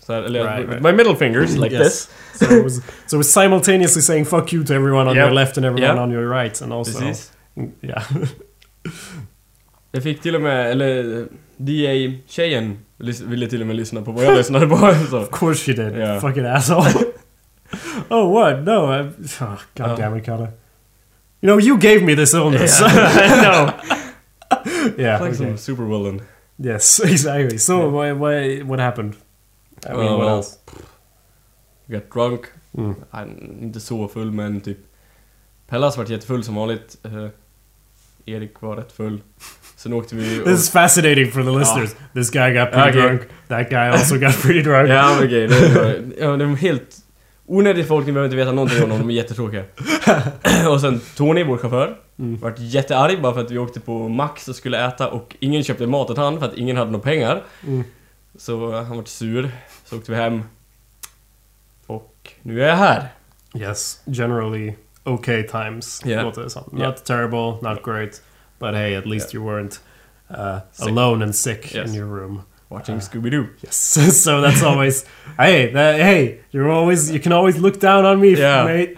[0.00, 0.82] så här, eller Right, right.
[0.82, 2.06] my middle fingers like Yes.
[2.32, 2.48] this.
[2.48, 5.24] So it was, so it was simultaneously saying fuck you to everyone on Yep.
[5.26, 6.02] your left and everyone Yep.
[6.02, 6.62] on your right.
[6.62, 6.98] And also...
[7.00, 7.32] Precis.
[7.80, 8.02] Yeah.
[9.92, 12.78] Jag fick till och med, eller DA-tjejen
[13.26, 14.76] ville till och med lyssna på vad jag lyssnade på.
[15.10, 15.18] Så.
[15.18, 15.96] of course she did.
[15.96, 16.20] Yeah.
[16.20, 16.88] Fucking asshole.
[18.10, 18.62] oh, what?
[18.64, 18.92] No.
[18.94, 19.00] I,
[19.40, 19.96] oh, God Oh.
[19.96, 20.48] damn it, Kalle.
[21.40, 22.80] You know, you gave me this illness.
[22.82, 23.70] I know.
[24.98, 25.20] yeah.
[25.20, 25.34] Like okay.
[25.34, 26.20] some supervillain.
[26.58, 27.58] Yes, exactly.
[27.58, 29.14] So, why, why, what happened?
[29.86, 30.56] I mean, what else?
[31.86, 32.40] Got drunk.
[32.78, 32.94] Mm.
[33.10, 34.78] Han, inte så full men typ
[35.68, 36.98] Pellas vart jättefull som vanligt.
[37.04, 37.28] Eh,
[38.26, 39.20] Erik var rätt full.
[39.76, 40.44] Sen åkte vi och...
[40.44, 41.90] This is fascinating for the listeners.
[42.14, 43.08] This guy got pretty Okay.
[43.08, 43.22] drunk.
[43.48, 44.88] That guy also got pretty drunk.
[44.88, 46.96] Ja men okej, det, var, ja, det var helt
[47.46, 49.64] onödigt folk, ni behöver inte veta någonting om dem, de är jättetråkiga.
[50.70, 52.40] och sen Tony, vår chaufför, Mm.
[52.40, 55.86] vart jättearg bara för att vi åkte på Max och skulle äta och ingen köpte
[55.86, 57.42] mat åt han för att ingen hade några pengar.
[57.66, 57.84] Mm.
[58.36, 59.50] Så han vart sur.
[59.84, 60.42] Så åkte vi hem.
[61.86, 63.08] Och nu är jag här.
[63.54, 66.02] Yes, generally okay times.
[66.06, 66.24] Yeah.
[66.24, 66.74] Låter det som.
[66.76, 66.88] Yeah.
[66.88, 68.22] Not terrible, not great.
[68.58, 69.80] But hey, at least you weren't
[70.30, 71.88] uh, alone and sick Yes.
[71.88, 72.42] in your room.
[72.68, 73.00] Watching Ah.
[73.00, 73.46] Scooby-Doo.
[73.60, 74.22] Yes.
[74.24, 75.06] so that's always
[75.38, 78.64] hey, that, hey, you're always you can always look down on me, Yeah.
[78.66, 78.96] mate.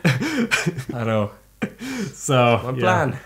[0.88, 1.30] I know.
[2.14, 2.74] so yeah.
[2.78, 3.16] plan.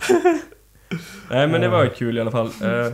[1.30, 2.46] Nej men det var ju kul i alla fall.
[2.62, 2.92] Eh,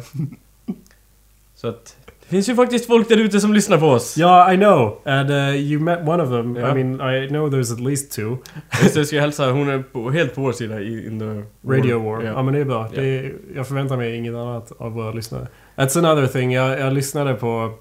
[1.55, 1.97] så att...
[2.29, 4.17] Det finns ju faktiskt folk där ute som lyssnar på oss.
[4.17, 4.99] Ja, I know.
[5.05, 6.57] And uh, you met one of them.
[6.57, 6.77] Ja.
[6.79, 8.37] I mean, I know there's at least two.
[8.83, 12.03] Just jag ska hälsa, hon är på, helt på vår sida i in the Radio
[12.05, 12.23] War.
[12.23, 12.43] Ja, Ja.
[12.43, 12.89] men det är bra.
[12.93, 13.01] Ja.
[13.01, 15.47] Det är, jag förväntar mig inget annat av våra lyssnare.
[15.77, 16.53] That's another thing.
[16.53, 17.73] Jag, jag lyssnade på...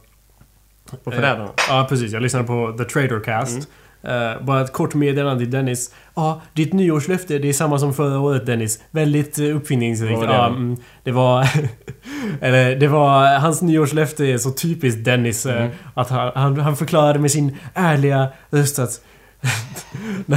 [1.04, 1.50] På Förrädarna.
[1.70, 2.12] Ja, precis.
[2.12, 3.70] Jag lyssnade på The Tradercast.
[4.08, 5.94] Uh, bara ett kort meddelande till Dennis.
[6.16, 8.80] Ja, ditt nyårslöfte det är samma som förra året Dennis.
[8.92, 10.22] Väldigt uh, uppfinningsrikt.
[10.22, 10.34] Det då?
[10.34, 11.48] mm, det var...
[12.42, 13.39] eller det var...
[13.39, 15.46] Hans nyårslöfte är så typiskt Dennis.
[15.46, 15.72] eh, Mm.
[15.94, 19.02] Att han, han, han förklarade med sin ärliga röst att...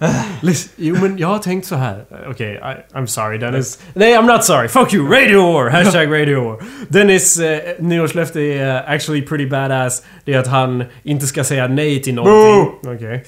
[0.76, 2.04] Jo men jag har tänkt så här.
[2.30, 3.78] Okej, I- I'm sorry Dennis.
[3.94, 4.68] Nej, I'm not sorry.
[4.68, 5.06] Fuck you!
[5.12, 5.68] Radio War!
[5.70, 6.58] Hashtag Radio War.
[6.88, 10.02] Dennis eh, nyårslöfte är eh, actually pretty badass.
[10.24, 12.78] Det är att han inte ska säga nej till någonting.
[12.94, 13.24] Okej.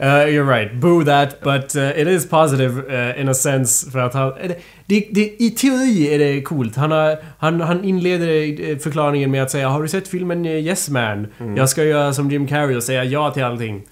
[0.00, 0.74] uh, you're right.
[0.74, 1.40] Boo that.
[1.42, 2.82] But uh, it is positive
[3.12, 3.90] uh, in a sense.
[3.90, 4.32] För att han...
[4.40, 4.50] eh,
[4.86, 6.76] Det, det, I teori är det coolt.
[6.76, 10.52] Han, har, han, han inleder eh, förklaringen med att säga Har du sett filmen eh,
[10.52, 11.26] Yes Man?
[11.56, 13.82] Jag ska göra som Jim Carrey och säga ja till allting.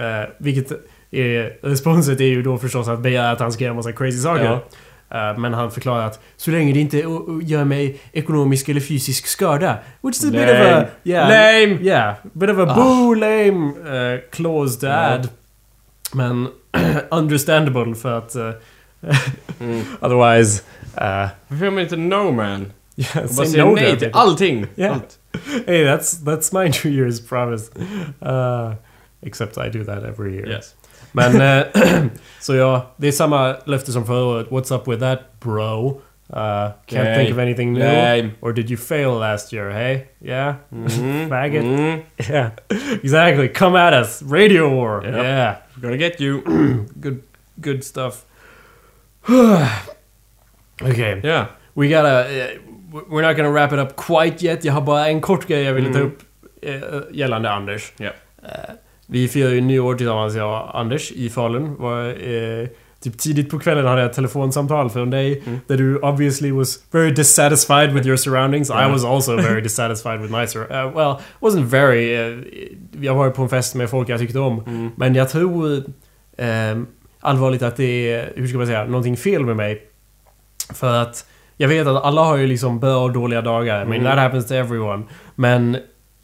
[0.00, 0.72] Uh, vilket
[1.10, 1.58] är...
[1.62, 4.44] Responset är ju då förstås att begära att han ska göra massa crazy saker.
[4.44, 5.32] Ja.
[5.32, 6.98] Uh, men han förklarar att så länge det inte
[7.42, 9.78] gör mig ekonomisk eller fysisk skada.
[10.02, 10.62] Which is a bit of a...
[10.74, 10.86] Lame.
[11.04, 11.82] Yeah, Lame!
[11.82, 13.72] Yeah, bit of a boo lame
[14.14, 14.92] uh, clause to Ja.
[14.92, 15.28] add.
[16.12, 16.48] Men
[17.10, 18.36] understandable för att...
[18.36, 18.50] Uh,
[19.60, 19.82] Mm.
[20.00, 20.62] otherwise...
[20.94, 22.72] Uh, Varför gör man inte no man?
[22.96, 24.10] yeah, Och bara säga no nej till everything.
[24.14, 24.66] allting!
[24.76, 24.94] Yeah.
[24.94, 25.18] Allt.
[25.66, 27.70] Hey, that's that's my New Year's promise.
[28.22, 28.74] Uh,
[29.22, 30.48] except I do that every year.
[30.48, 30.74] Yes.
[31.12, 31.64] Men eh,
[32.40, 34.46] så ja, det är samma löfte som förra året.
[34.50, 36.00] What's up with that bro?
[36.32, 37.16] Uh, can't Nej.
[37.16, 37.82] think of anything new.
[37.84, 38.30] Nej.
[38.40, 39.70] Or did you fail last year?
[39.70, 41.28] Hey, yeah, Mm.
[41.28, 41.62] Faggot.
[41.64, 42.00] Mm.
[42.30, 42.50] yeah,
[43.02, 43.48] exactly.
[43.48, 45.04] Come at us, Radio War.
[45.04, 45.14] Yep.
[45.14, 46.40] Yeah, Gonna get you.
[47.00, 47.22] good,
[47.56, 48.14] good stuff.
[50.82, 51.46] okay, Yeah.
[51.74, 52.26] we gotta.
[52.28, 54.64] Uh, we're not gonna wrap it up quite yet.
[54.64, 56.06] Jag har bara en kort grej jag ville ta Mm.
[56.06, 56.18] upp
[56.66, 57.92] uh, gällande Anders.
[57.96, 58.10] Ja.
[59.16, 61.76] Eh, vi firar ju nyår tillsammans, jag och Anders, i Falun.
[61.78, 62.68] Var, eh,
[63.02, 65.42] typ tidigt på kvällen hade jag ett telefonsamtal från dig.
[65.46, 65.58] Mm.
[65.66, 68.70] Där du obviously was very dissatisfied with your surroundings.
[68.70, 68.88] I Ja.
[68.88, 72.16] was also very dissatisfied with my sur- uh, Well, wasn't very...
[72.18, 72.44] Uh,
[73.00, 74.62] jag var ju på en fest med folk jag tyckte om.
[74.66, 74.90] Mm.
[74.96, 75.82] Men jag tror
[76.38, 76.86] ehm,
[77.20, 79.82] allvarligt att det är, hur ska man säga, någonting fel med mig.
[80.74, 81.26] För att
[81.56, 83.82] jag vet att alla har ju liksom bra och dåliga dagar.
[83.82, 84.04] I mean, Mm.
[84.04, 85.02] that happens to everyone.
[85.34, 85.76] Men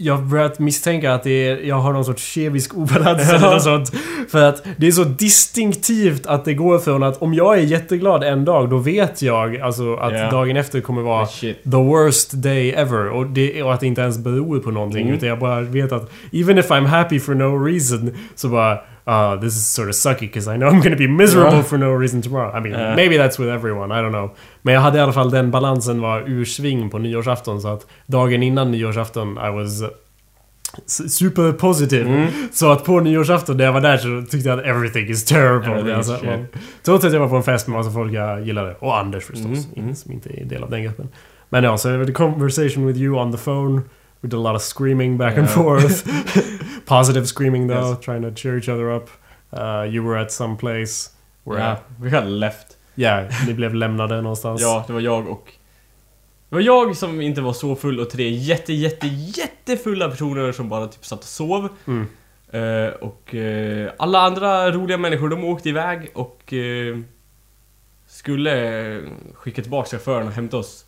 [0.03, 3.63] jag har börjat misstänka att det är, jag har någon sorts kemisk obalans eller något
[3.63, 3.93] sånt.
[4.31, 8.25] För att det är så distinktivt att det går från att om jag är jätteglad
[8.25, 10.31] en dag, då vet jag alltså att Ja.
[10.31, 11.63] dagen efter kommer vara Shit.
[11.65, 13.09] the worst day ever.
[13.09, 15.03] Och, det, och att det inte ens beror på någonting.
[15.03, 15.15] Mm.
[15.15, 19.41] Utan jag bara vet att even if I'm happy for no reason så bara uh,
[19.41, 21.63] this is sort of sucky because I know I'm gonna be miserable Ja.
[21.63, 22.57] for no reason tomorrow.
[22.59, 22.97] I mean, Ja.
[22.97, 24.31] maybe that's with everyone, I don't know.
[24.63, 27.87] Men jag hade i alla fall den balansen var ur sving på nyårsafton så att
[28.07, 29.83] dagen innan nyårsafton I was
[30.87, 32.09] super positive.
[32.11, 32.29] Mm.
[32.53, 35.71] Så att på nyårsafton när jag var där så tyckte jag att everything is terrible.
[35.73, 36.25] Everything Alltså, shit.
[36.25, 36.47] man-
[36.83, 38.75] Trots att jag var på en fest med massa folk jag gillade.
[38.79, 39.45] Och Anders förstås.
[39.47, 39.95] Mm, mm.
[39.95, 41.09] som inte är del av den gruppen.
[41.49, 43.83] Men ja, så the conversation with you on the phone.
[44.23, 45.53] We did a lot of screaming back and Ja.
[45.55, 46.05] forth.
[46.87, 48.05] Positive screaming though, Yes.
[48.05, 49.11] trying to cheer each other up.
[49.53, 51.11] Uh, you were at some place
[51.45, 51.61] where...
[51.61, 52.67] Ja, vi hade left.
[52.95, 54.61] Ja, ni blev lämnade någonstans.
[54.63, 55.53] Ja, det var jag och...
[56.49, 60.69] Det var jag som inte var så full och tre jätte, jätte, jättefulla personer som
[60.69, 61.69] bara typ satt och sov.
[61.87, 62.07] Mm.
[62.51, 66.99] Eh, och eh, alla andra roliga människor, de åkte iväg och eh,
[68.07, 69.01] skulle
[69.35, 70.85] skicka tillbaka chauffören och hämta oss.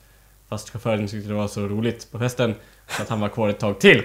[0.48, 2.54] Fast chauffören tyckte det var så roligt på festen
[2.88, 4.04] så att han var kvar ett tag till.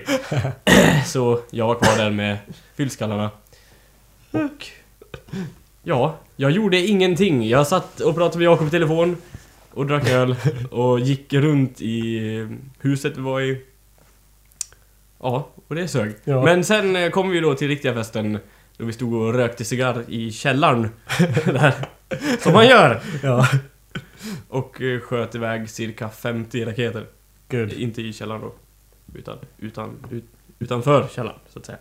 [1.06, 2.38] så jag var kvar där med
[2.76, 3.32] fyllskallarna.
[4.32, 4.68] Och...
[5.84, 7.48] Ja, jag gjorde ingenting.
[7.48, 9.18] Jag satt och pratade med Jakob i telefon
[9.72, 10.36] och drack öl
[10.72, 12.20] och gick runt i
[12.80, 13.62] huset vi var i.
[15.20, 16.14] Ja, och det sög.
[16.24, 16.44] Ja.
[16.44, 18.40] Men sen eh, kom vi då till riktiga festen
[18.78, 20.90] då vi stod och rökte cigarr i källaren.
[21.46, 21.74] Där.
[22.40, 23.02] Som man gör!
[23.24, 23.48] Ja,
[24.48, 27.06] Och eh, sköt iväg cirka 50 raketer.
[27.52, 27.74] good.
[27.74, 28.54] Inte i källaren då.
[29.14, 30.26] Utan, utan, ut,
[30.60, 31.78] utanför källaren, så att säga.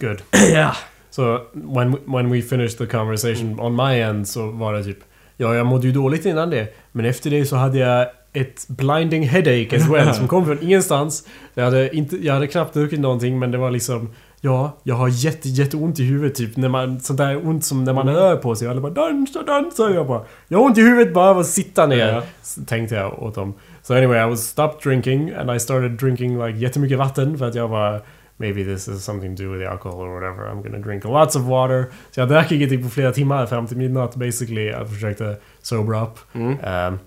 [0.00, 0.22] Good.
[0.54, 0.76] Ja.
[1.10, 4.98] Så when, when we finished the conversation on my end så var det typ
[5.36, 6.74] Ja, jag mådde ju dåligt innan det.
[6.92, 11.28] Men efter det så hade jag ett blinding headache as well som kom från ingenstans.
[11.54, 14.10] Jag hade, inte, jag hade knappt druckit någonting men det var liksom
[14.44, 16.56] Ja, jag har jätte, jätteont i huvudet typ.
[16.56, 18.68] När man, sånt där ont som när man rör på sig.
[18.68, 19.90] Alla bara dansa, dansa.
[19.90, 22.08] Jag bara Jag har ont i huvudet bara av att sitta ner.
[22.08, 22.22] Ja.
[22.66, 23.54] Tänkte jag åt dem.
[23.82, 27.54] So anyway, I was stopped drinking and I started drinking like jättemycket vatten för att
[27.54, 28.00] jag var
[28.36, 30.46] maybe this is something to do with the alcohol or whatever.
[30.50, 31.90] I'm gonna drink lots of water.
[32.10, 34.66] Så jag drack ingenting på flera timmar fram till midnatt basically.
[34.66, 36.18] Jag försökte sober up.
[36.34, 36.58] Mm.
[36.92, 36.98] Um,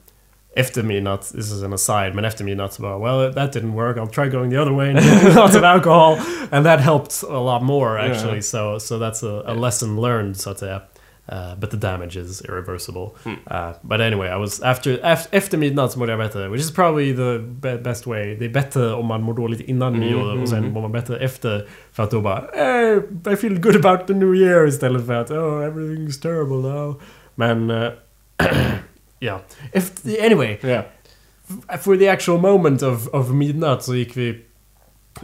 [0.57, 3.97] efter midnatt, this is an aside, men efter midnatt så bara well that didn't work,
[3.97, 4.99] I'll try going the other way and
[5.35, 6.17] lots of alcohol.
[6.51, 8.41] And that helped a lot more actually, Yeah.
[8.41, 10.81] so, so that's a, a lesson learned så att säga.
[11.31, 13.09] Uh, but the damage is irreversible.
[13.23, 13.33] Hmm.
[13.51, 16.73] Uh, but anyway, I was after, af- efter midnatt så mådde jag bättre, which is
[16.73, 18.35] probably the be- best way.
[18.35, 20.71] Det är bättre om man mår dåligt innan Mm, nyår och sen mm.
[20.71, 21.67] mår man bättre efter.
[21.91, 22.99] För att då bara hey,
[23.33, 27.01] I feel good about the new year istället för att oh everything's terrible now.
[27.35, 27.91] Men uh,
[29.19, 30.57] ja, Efter- anyway.
[30.61, 30.81] Ja.
[31.81, 34.41] For the actual moment of, of midnatt så gick vi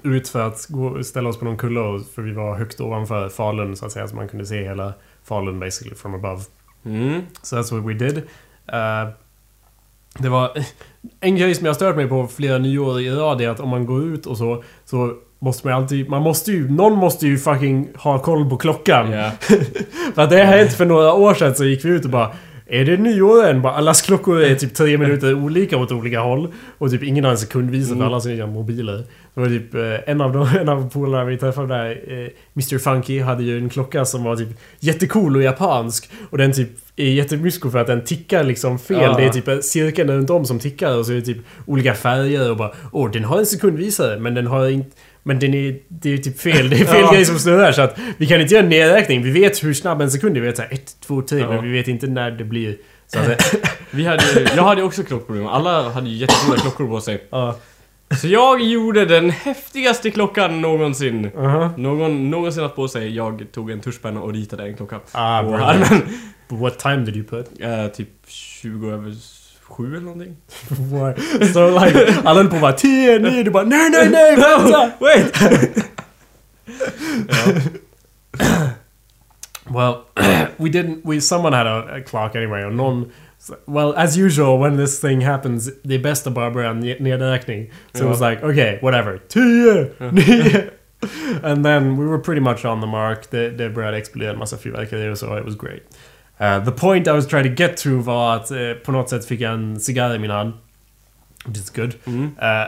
[0.03, 3.75] ut för att gå, ställa oss på någon kulle för vi var högt ovanför Falun
[3.75, 4.93] så att säga så man kunde se hela
[5.31, 6.45] Falun basically from above.
[6.85, 7.21] Mm.
[7.41, 8.17] So that's what we did.
[8.17, 9.13] Uh,
[10.19, 10.51] det var
[11.19, 13.85] en grej som jag stört mig på flera nyår i rad är att om man
[13.85, 17.89] går ut och så så måste man alltid, man måste ju, någon måste ju fucking
[17.95, 19.11] ha koll på klockan.
[19.11, 19.31] Ja.
[20.15, 22.31] För att det har hänt för några år sedan så gick vi ut och bara
[22.71, 23.61] är det nyår än?
[23.61, 26.47] Bara, Allas klockor är typ 10 minuter olika åt olika håll.
[26.77, 28.07] Och typ ingen har en sekundvisare för Mm.
[28.07, 29.03] alla sina mobiler.
[29.33, 32.77] Det var typ eh, en av de, en av polarna vi träffade där, eh, Mr
[32.77, 34.47] Funky, hade ju en klocka som var typ
[34.79, 36.09] jättecool och japansk.
[36.29, 38.97] Och den typ är jättemysko för att den tickar liksom fel.
[39.01, 39.17] Ja.
[39.17, 41.93] Det är typ en cirkel runt om som tickar och så är det typ olika
[41.93, 44.89] färger och bara Åh, den har en sekundvisare men den har inte...
[45.23, 46.69] Men den är, det är ju typ fel.
[46.69, 47.11] Det är fel Ja.
[47.13, 49.23] grej som snurrar så att vi kan inte göra en nedräkning.
[49.23, 50.41] Vi vet hur snabb en sekund är.
[50.41, 51.49] Vi vet såhär 1, 2, 3 Ja.
[51.49, 52.77] men vi vet inte när det blir.
[53.07, 53.55] Så att,
[53.91, 54.23] Vi hade,
[54.55, 55.47] jag hade också klockproblem.
[55.47, 57.23] Alla hade ju jättestora klockor på sig.
[57.29, 57.57] ja.
[58.21, 61.25] Så jag gjorde den häftigaste klockan någonsin.
[61.31, 61.77] Uh-huh.
[61.77, 63.15] Någon någonsin haft på sig.
[63.15, 64.99] Jag tog en tuschpenna och ritade en klocka.
[65.11, 65.43] Ah,
[66.47, 67.45] på what time did you put?
[67.59, 69.11] Eh, typ 20 över
[69.71, 70.37] 7 eller någonting.
[71.53, 74.91] So like, alla höll på att bara 10, 9, du bara nej, nej, nej, vänta!
[74.99, 75.33] Wait!
[79.69, 80.05] Well,
[80.57, 81.01] we didn't.
[81.05, 83.11] We someone had a, a clock anyway, och någon.
[83.65, 87.71] Well, as usual, when this thing happens, är bäst att bara börja en ne- nedräkning.
[87.93, 89.19] So it was like, okay, whatever.
[89.27, 90.69] 10, 9.
[91.43, 93.31] And then we were pretty much on the mark.
[93.31, 95.81] Det, det började explodera en massa fyrverkerier så it was great.
[96.41, 99.25] Uh, the point I was trying to get to var att eh, på något sätt
[99.25, 100.53] fick jag en cigarr i min hand.
[101.45, 101.95] Which is good.
[102.05, 102.35] Mm.
[102.41, 102.67] Uh,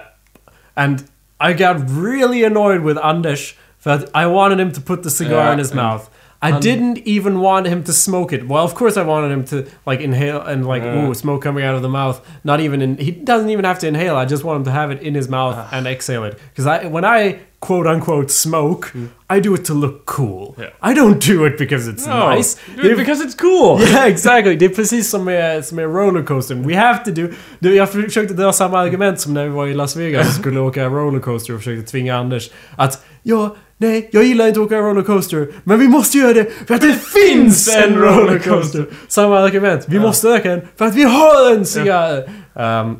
[0.76, 0.99] and
[1.39, 5.43] I got really annoyed with Anders for that I wanted him to put the cigar
[5.43, 6.09] Yeah, in his mouth.
[6.47, 8.41] I han- didn't even want him to smoke it.
[8.49, 11.75] Well, of course I wanted him to like inhale and like ooh smoke coming out
[11.75, 12.17] of the mouth.
[12.43, 12.97] Not even in.
[12.97, 14.15] He doesn't even have to inhale.
[14.15, 15.69] I just want him to have it in his mouth Ah.
[15.77, 16.39] and exhale it.
[16.49, 18.91] Because I when I quote unquote smoke,
[19.29, 20.53] I do it to look cool.
[20.57, 20.61] Mm.
[20.63, 20.91] Yeah.
[20.91, 22.57] I don't do it because it's No, nice.
[22.81, 23.79] do it because it's cool!
[23.91, 24.55] Yeah, exactly.
[24.55, 26.55] Det är precis som med, som med rollercoaster.
[26.55, 27.27] We have to do...
[27.59, 30.59] Du, jag försökte dra samma argument som när vi var i Las Vegas och skulle
[30.59, 33.55] åka rollercoaster och försökte tvinga Anders att ja,
[33.88, 36.93] nej, jag gillar inte att åka rollercoaster, men vi måste göra det för att det
[36.93, 38.86] finns en rollercoaster.
[39.07, 39.86] Samma argument.
[39.88, 40.01] Vi Ja.
[40.01, 42.29] måste öka den för att vi har en cigarr.
[42.53, 42.97] Um,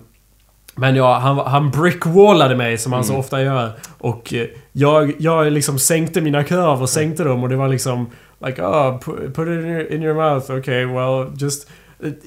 [0.76, 3.72] men ja, han, han brickwallade mig som han så ofta gör.
[3.98, 8.10] Och eh, jag, jag liksom sänkte mina krav och sänkte dem och det var liksom...
[8.46, 10.52] Like, oh, put, put it in your, in your mouth.
[10.52, 11.70] Okay, well, just...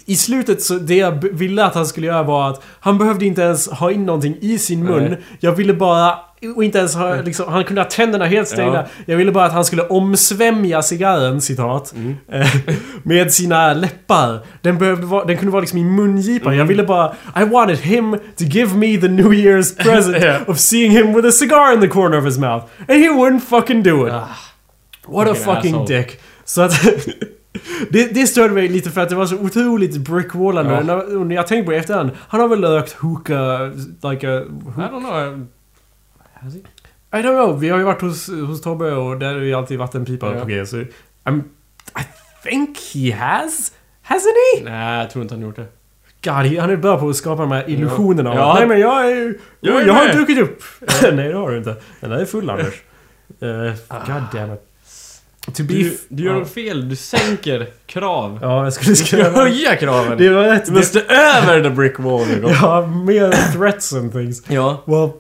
[0.06, 3.42] I slutet så, det jag ville att han skulle göra var att han behövde inte
[3.42, 5.04] ens ha in någonting i sin mun.
[5.04, 5.18] Nej.
[5.40, 6.18] Jag ville bara...
[6.56, 8.74] Och inte ens ha, liksom, han kunde ha tänderna helt stängda.
[8.82, 8.86] Ja.
[9.06, 11.92] Jag ville bara att han skulle omsvämja cigarren, citat.
[11.96, 12.16] Mm.
[12.32, 12.46] eh,
[13.02, 14.40] med sina läppar.
[14.62, 16.46] Den, behövde vara, den kunde vara liksom i mungipan.
[16.46, 16.58] Mm.
[16.58, 17.14] Jag ville bara...
[17.40, 20.38] I wanted him to give me the New Year's present Ja.
[20.46, 22.64] of seeing him with a cigar in the corner of his mouth.
[22.88, 24.12] And he wouldn't fucking do it.
[24.12, 24.28] Ah,
[25.06, 25.98] What a fucking asshole.
[25.98, 26.20] dick.
[26.44, 26.72] Så att...
[27.90, 30.72] det, det störde mig lite för att det var så otroligt brickwallande.
[30.74, 30.80] Ja.
[30.82, 32.10] När- när jag tänker på det efterhand.
[32.28, 33.68] Han har väl rökt hookah,
[34.10, 34.40] like a...
[34.76, 35.46] I don't know.
[36.34, 36.60] Has he?
[37.18, 37.60] I don't know.
[37.60, 40.40] Vi har ju varit hos, hos Tobbe och där är ju alltid vattenpipa Ja.
[40.40, 40.66] på G.
[40.66, 40.76] Så
[41.24, 41.42] I'm,
[41.98, 42.02] I
[42.42, 43.72] think he has.
[44.06, 44.70] Hasn't he?
[44.70, 45.66] Nej, jag tror inte han gjort det.
[46.24, 48.34] God, han är bra på att skapa de här illusionerna.
[48.34, 48.54] Ja.
[48.58, 49.34] Nej men jag är.
[49.60, 50.62] Jag är jag har med." druckit upp.
[51.12, 51.76] Nej det har du inte.
[52.00, 52.74] Den där är full Anders.
[53.42, 53.72] Uh,
[54.06, 54.60] God damn it.
[55.56, 56.44] Du, du gör ja.
[56.44, 56.88] fel.
[56.88, 58.38] Du sänker krav.
[58.42, 60.18] Ja, jag skulle Du ska höja kraven.
[60.18, 60.66] Det var rätt.
[60.66, 62.26] Du måste över the brick wall.
[62.60, 64.42] Ja, mer threats and things.
[64.48, 64.82] Ja.
[64.86, 65.10] Well...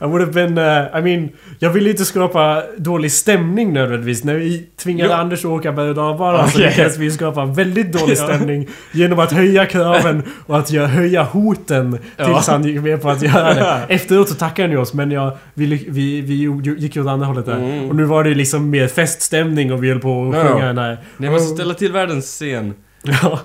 [0.00, 0.58] I would have been...
[0.58, 4.24] Uh, I mean, jag ville inte skapa dålig stämning nödvändigtvis.
[4.24, 5.16] När vi tvingade Ja.
[5.16, 9.32] Anders att åka berg och dalbana så lyckades vi skapa väldigt dålig stämning genom att
[9.32, 12.24] höja kraven och att göra, höja hoten Ja.
[12.24, 13.80] tills han gick med på att göra det.
[13.94, 16.34] Efteråt så tackade han ju oss men jag, vi, vi, vi
[16.78, 17.56] gick ju åt andra hållet där.
[17.58, 17.88] Mm.
[17.88, 20.48] Och nu var det liksom mer feststämning och vi höll på att Ja.
[20.48, 20.98] sjunga den här...
[21.16, 22.74] Ni måste ställa till världens scen.
[23.02, 23.38] Ja.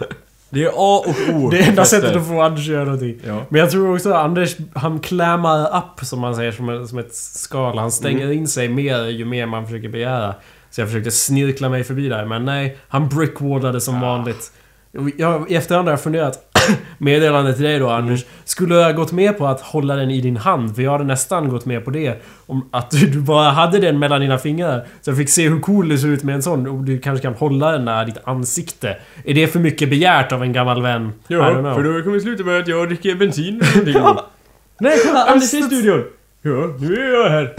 [0.50, 1.50] Det är A och O.
[1.52, 3.20] Det är enda sättet att få Anders att göra någonting.
[3.28, 3.46] Ja.
[3.50, 6.98] Men jag tror också att Anders, han klämmar upp som man säger, som, ett- som
[7.00, 7.78] ett skal.
[7.78, 8.38] Han stänger Mm.
[8.38, 10.36] in sig mer ju mer man försöker begära.
[10.70, 12.78] Så jag försökte snirkla mig förbi där, men nej.
[12.88, 14.02] Han brickwallade som Ah.
[14.02, 14.52] vanligt.
[15.18, 16.47] Jag, I efterhand har jag funderat,
[16.98, 18.26] meddelande till dig då Anders.
[18.44, 20.76] Skulle jag ha gått med på att hålla den i din hand?
[20.76, 22.22] För jag hade nästan gått med på det.
[22.46, 24.88] Om att du, du bara hade den mellan dina fingrar.
[25.02, 26.68] Så jag fick se hur cool det ser ut med en sån.
[26.68, 28.98] Och du kanske kan hålla den nära ditt ansikte.
[29.26, 31.14] Är det för mycket begärt av en gammal vän?
[31.28, 33.62] Ja, för då kommer sluta med att jag dricker bensin.
[33.86, 34.26] Ja.
[34.80, 35.26] Nej, kolla!
[35.26, 36.04] Anders i studion!
[36.42, 37.54] Ja, nu är jag här.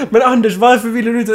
[0.10, 1.32] Men Anders, varför ville du inte...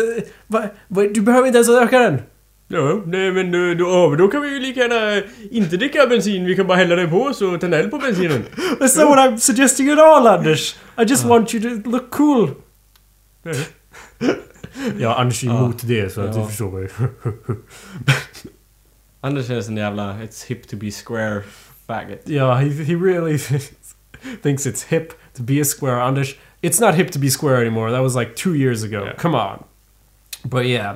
[0.48, 2.22] Va, va, du behöver inte ens öka den!
[2.70, 6.46] Ja, nej men då, då, då kan vi ju lika gärna inte dricka bensin.
[6.46, 8.44] Vi kan bara hälla det på oss och tända eld på bensinen.
[8.80, 10.76] That's not what I'm suggesting at all, Anders!
[10.98, 12.50] I just want you to look cool!
[15.00, 16.42] Ja, Anders är emot det, så att Ja.
[16.42, 16.90] du förstår mig.
[19.22, 21.42] Anders är en jävla It's hip to be square
[21.88, 22.22] faggot.
[22.24, 23.38] Ja, he, he really
[24.44, 26.02] thinks it's hip to be a square.
[26.04, 27.92] Anders, it's not hip to be square anymore.
[27.92, 29.04] That was like two years ago.
[29.06, 29.16] Yeah.
[29.18, 29.64] Come on.
[30.44, 30.96] But yeah.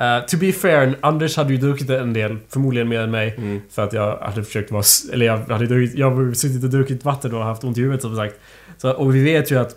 [0.00, 3.34] Uh, to be fair, Anders hade ju druckit en del, förmodligen mer än mig.
[3.38, 3.60] Mm.
[3.70, 4.82] För att jag hade försökt vara...
[5.12, 8.16] Eller jag hade druckit, jag suttit och druckit vatten och haft ont i huvudet som
[8.16, 8.34] sagt.
[8.78, 9.70] Så, och vi vet ju att...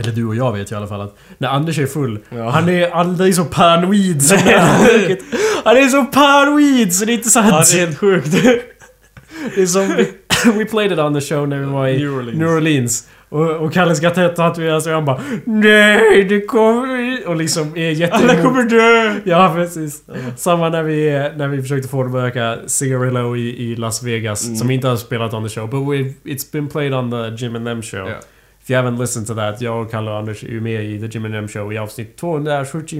[0.00, 2.50] Eller du och jag vet ju i alla fall att när Anders är full, Ja.
[2.50, 5.24] han är aldrig så paranoid som när han druckit.
[5.64, 7.48] Han är så paranoid så det är inte sant.
[7.50, 8.32] Ja, det är helt sjukt.
[9.54, 10.04] Det är som
[10.58, 12.38] we played it on the show när vi var i New Orleans.
[12.38, 13.08] New Orleans.
[13.28, 17.28] Och, och Kalle ska tatuera sig och han bara Nej, det kommer...
[17.28, 18.14] Och liksom är jätte...
[18.14, 19.20] Alla kommer dö!
[19.24, 20.02] Ja, precis.
[20.36, 24.44] Samma när vi, när vi försökte få dem att öka Cigarillo i, i Las Vegas.
[24.46, 24.56] Mm.
[24.56, 25.70] Som inte har spelat on the show.
[25.70, 28.08] But it's been played on the Jim and Them show.
[28.08, 28.16] Ja.
[28.62, 31.00] If you haven't listened to that, jag och Kalle och Anders är ju med i
[31.00, 32.98] The Jim and Them show i avsnitt 270.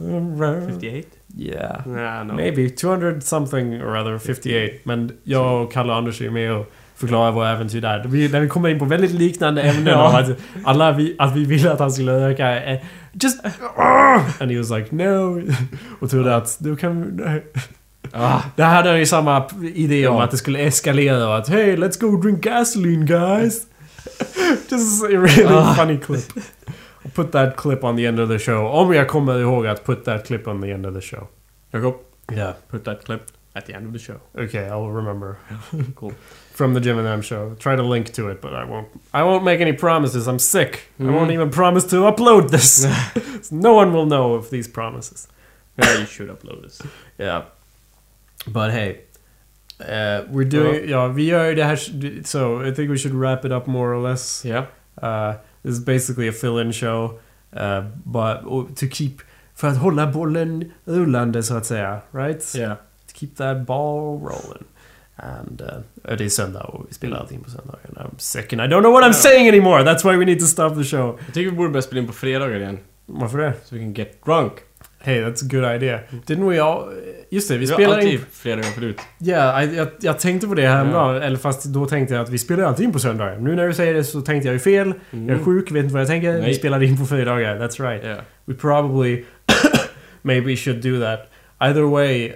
[0.00, 0.38] Mm.
[0.66, 1.08] 58?
[1.38, 1.86] Yeah.
[1.86, 2.32] Nah, no.
[2.32, 4.72] Maybe 200 something or other, 58.
[4.84, 8.04] Men jag och Kalle och Anders är ju med och förklarar våra äventyr där.
[8.08, 10.18] Vi, när vi kommer in på väldigt liknande ämnen Ja.
[10.20, 12.64] att, alla vi, att vi ville att han skulle öka...
[12.64, 12.78] eh,
[13.12, 13.44] Just...
[14.40, 15.42] And he was like no.
[16.00, 17.20] Och trodde att du kan...
[18.12, 19.44] Ah, Det här hade han ju samma
[19.74, 23.66] idé om att det skulle eskalera och att Hey, let's go drink gasoline guys!
[24.68, 25.74] This is a really Ah.
[25.74, 26.24] funny clip.
[27.04, 28.66] I'll put that clip on the end of the show.
[28.66, 31.26] Om jag kommer ihåg att put that clip on the end of the show.
[31.72, 31.94] Jakob,
[32.32, 32.52] Yeah.
[32.70, 33.22] put that clip
[33.54, 34.16] at the end of the show.
[34.44, 35.34] Okay, I'll remember.
[35.96, 36.12] Cool.
[36.54, 37.54] From the Jim and Them show.
[37.58, 38.86] Try to link to it, but I won't.
[39.14, 40.26] I won't make any promises.
[40.28, 40.78] I'm sick.
[41.00, 41.14] I Mm.
[41.14, 42.86] won't even promise to upload this.
[43.50, 45.28] No one will know of these promises.
[45.76, 46.82] Yeah, you should upload this.
[47.18, 47.42] Yeah.
[48.52, 49.00] But hey.
[49.80, 50.88] Uh, we're doing...
[50.90, 51.76] Ja, vi gör det här...
[52.24, 54.44] So, I think we should wrap it up more or less.
[54.46, 54.64] Yeah.
[55.02, 55.32] Uh,
[55.62, 57.18] this is basically a fill-in show.
[57.52, 58.42] Uh, but
[58.76, 59.12] to keep...
[59.54, 62.00] För att hålla bollen rullande så att säga.
[62.12, 62.54] Right?
[62.56, 62.76] Yeah.
[63.08, 64.64] to keep that ball rolling.
[65.16, 67.80] And uh, det är söndag och vi spelar allting på söndagar.
[67.88, 69.82] And I'm sick and I don't know what I'm saying anymore.
[69.82, 71.18] That's why we need to stop the show.
[71.26, 72.78] Jag tycker vi borde börja spela in på fredagar igen.
[73.06, 73.52] Varför det?
[73.64, 74.52] Så vi kan get drunk.
[75.08, 76.00] Hey, that's a good idea.
[76.26, 76.92] Didn't we all...
[77.30, 78.20] Just det, vi Vi spelar alltid in...
[78.32, 79.00] fredagar förut.
[79.18, 81.22] Ja, yeah, jag, jag tänkte på det häromdagen.
[81.22, 83.38] Eller fast då tänkte jag att vi spelar alltid in på söndagar.
[83.38, 84.94] Nu när du säger det så tänkte jag ju fel.
[85.10, 86.32] Jag är sjuk, vet inte vad jag tänker.
[86.32, 86.54] Vi Nej.
[86.54, 87.56] spelar in på fredagar.
[87.58, 88.04] That's right.
[88.04, 88.18] Yeah.
[88.44, 89.24] We probably
[90.22, 91.30] maybe should do that.
[91.60, 92.28] Either way,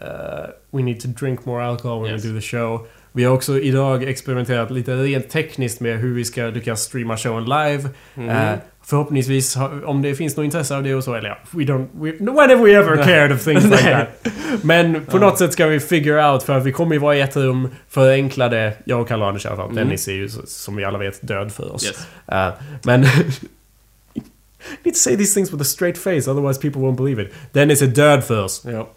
[0.00, 2.24] uh, we need to drink more alcohol when Yes.
[2.24, 2.86] we do the show.
[3.12, 7.44] Vi har också idag experimenterat lite rent tekniskt med hur vi ska lyckas streama showen
[7.44, 7.88] live.
[8.16, 8.28] Mm.
[8.28, 11.86] Eh, förhoppningsvis, om det finns något intresse av det och så, eller ja, we don't...
[11.92, 14.32] We, when have we ever cared of things like that?
[14.62, 17.20] Men på något sätt ska vi figure out, för att vi kommer ju vara i
[17.20, 18.72] ett rum, förenkla det.
[18.84, 19.70] Jag och Kalle Anders i alla fall.
[19.70, 19.76] Mm.
[19.76, 21.84] Dennis är ju, som vi alla vet, död för oss.
[21.84, 22.06] Yes.
[22.32, 22.48] Uh,
[22.82, 23.00] men...
[24.84, 27.32] need to say these things with a straight face, otherwise people won't believe it.
[27.52, 28.62] Dennis är död för oss.
[28.64, 28.88] Ja.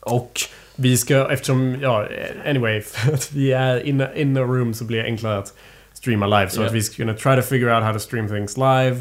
[0.00, 0.40] Och
[0.76, 2.06] vi ska, eftersom, ja,
[2.46, 5.54] anyway, för att vi är in, a- in a room så blir det enklare att
[5.92, 6.50] streama live.
[6.50, 6.68] Så Yeah.
[6.68, 9.00] att vi ska kunna try to figure out how to stream things live.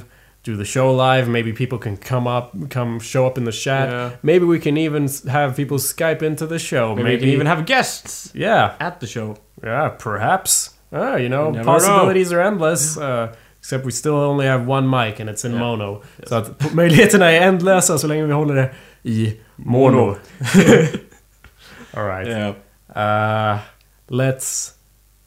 [0.49, 1.29] Do the show live.
[1.29, 3.89] Maybe people can come up, come show up in the chat.
[3.89, 4.09] Yeah.
[4.23, 6.95] Maybe we can even have people Skype into the show.
[6.95, 9.35] Maybe, can even have guests Yeah, at the show.
[9.63, 10.69] yeah, perhaps.
[10.91, 12.97] Ah, you know, You possibilities are endless.
[12.97, 13.27] Uh,
[13.59, 15.59] except we still only have one mic and it's in Yeah.
[15.63, 16.01] mono.
[16.27, 18.69] Så att p- möjligheterna är ändlösa så länge vi håller det
[19.03, 20.15] i mono.
[21.93, 22.27] Alright.
[22.27, 22.53] Yeah.
[22.95, 23.59] Uh,
[24.07, 24.73] let's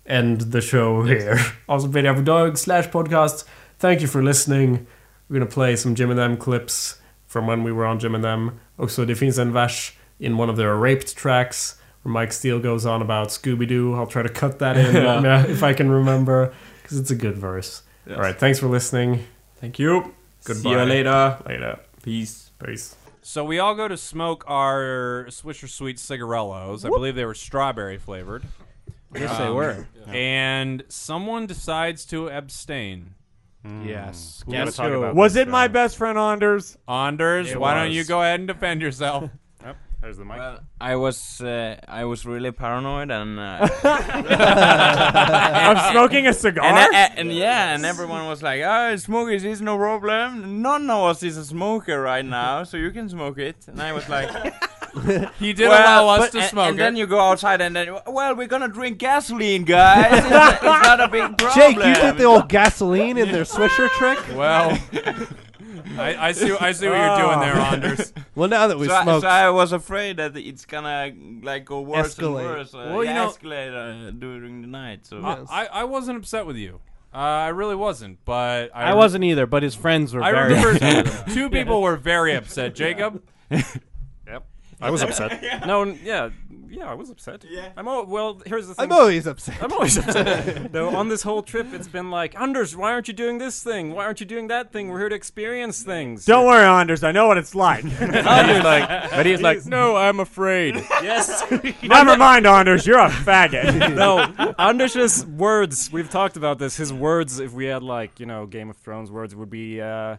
[0.07, 1.39] end the show here.
[1.67, 3.49] Avspelar på dag slash podcast.
[3.81, 4.79] Thank you for listening.
[5.33, 8.23] We're gonna play some Jim and Them clips from when we were on Jim and
[8.23, 8.61] Them.
[8.79, 12.85] Också, det finns en vers in one of their raped tracks where Mike Steele goes
[12.85, 13.95] on about Scooby-Doo.
[13.95, 15.23] I'll try to cut that in Yeah.
[15.23, 16.53] yeah, if I can remember.
[16.83, 17.83] Because it's a good verse.
[18.07, 18.17] Yes.
[18.17, 19.27] Alright, thanks for listening.
[19.57, 20.13] Thank you.
[20.45, 20.63] Goodbye.
[20.63, 21.39] See you later.
[21.47, 21.81] Later.
[22.03, 22.51] Peace.
[22.63, 22.95] Peace.
[23.23, 26.85] So we all go to smoke our Swisher Sweet cigarellos.
[26.85, 28.45] I believe they were strawberry flavored.
[29.15, 29.87] Yes, they um, were.
[30.09, 33.15] And someone decides to abstain.
[33.85, 34.43] Yes.
[34.47, 35.13] We Guess talk who?
[35.15, 36.77] Was it my uh, best friend Anders?
[36.89, 37.97] Anders, It why don't was.
[37.97, 39.31] you go ahead and defend yourself?
[39.65, 40.39] Yep, there's the mic.
[40.39, 46.65] Well, I was uh, I was really paranoid and uh, I'm smoking a cigar.
[46.65, 50.63] and, and, and yeah, and everyone was like, "Oh, smokers is no problem.
[50.63, 53.93] None of us is a smoker right now, so you can smoke it." And I
[53.93, 54.31] was like,
[55.39, 56.79] He did "Well, allow us but- to and, smoke and it.
[56.79, 60.13] then you go outside and then, well, we're gonna drink gasoline, guys.
[60.13, 63.89] it's, it's not a big problem." Jake, you did the old gasoline in their Swisher
[63.91, 64.19] trick?
[64.37, 64.79] well,
[65.99, 66.51] I, I see.
[66.59, 68.13] I see what you're doing there, Anders.
[68.35, 71.13] Well, now that we so, I, so I was afraid that it's gonna
[71.43, 72.39] like go worse Escalate.
[72.41, 72.75] and worse.
[72.75, 75.07] Uh, Well, you know- escalate uh, during the night.
[75.07, 75.49] So Yes.
[75.51, 76.81] I, I wasn't upset with you.
[77.15, 80.55] Uh, I really wasn't, but I, I wasn't either, but his friends were I very
[80.55, 82.75] remember upset two people were very upset.
[82.75, 83.65] Jacob, Yep.
[84.83, 85.43] I was upset.
[85.67, 86.31] No, n- yeah,
[86.69, 87.45] yeah, I was upset.
[87.49, 87.69] Yeah.
[87.77, 88.85] I'm all, well, here's the thing.
[88.85, 89.63] I'm always upset.
[89.63, 90.73] I'm always upset.
[90.79, 93.93] no, on this whole trip, it's been like, Anders, why aren't you doing this thing?
[93.93, 94.89] Why aren't you doing that thing?
[94.89, 96.25] We're here to experience things.
[96.25, 97.05] Don't worry, Anders.
[97.05, 97.85] I know what it's like.
[98.01, 100.77] Anders like, but he's like, No, I'm afraid.
[101.03, 101.45] yes.
[101.83, 102.87] Never mind, Anders.
[102.87, 103.95] You're a faggot.
[103.95, 105.93] no, Anders' words.
[105.93, 106.77] We've talked about this.
[106.77, 110.17] His words, if we had like you know Game of Thrones words, would be uh,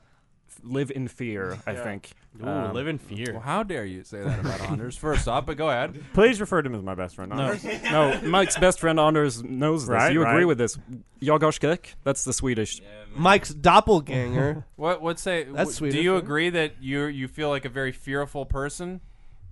[0.64, 2.11] "live in fear." I think.
[2.42, 3.34] Ooh, Um, live in fear.
[3.34, 4.98] well, how dare you say that about Anders?
[4.98, 5.94] First off, but go ahead.
[6.14, 7.64] Please refer to him as my best friend, No, Anders.
[7.92, 8.20] no.
[8.24, 9.90] Mike's best friend Anders knows this.
[9.94, 10.78] Right, you agree with this?
[11.22, 11.96] Jag har skräck.
[12.04, 12.82] That's the Swedish.
[13.16, 14.64] Mike's doppelganger.
[14.76, 15.02] What?
[15.02, 15.44] What say?
[15.44, 16.24] That's w- Do you right?
[16.24, 19.02] agree that you you feel like a very fearful person?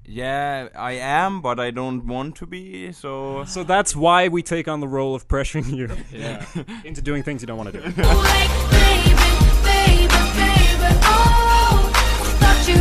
[0.03, 2.91] yeah, I am, but I don't want to be.
[2.91, 5.87] So So that's why we take on the role of pressuring you
[6.83, 7.85] into doing things you don't want to do.
[7.85, 9.13] Like, baby,
[9.63, 11.40] baby, baby, oh, thought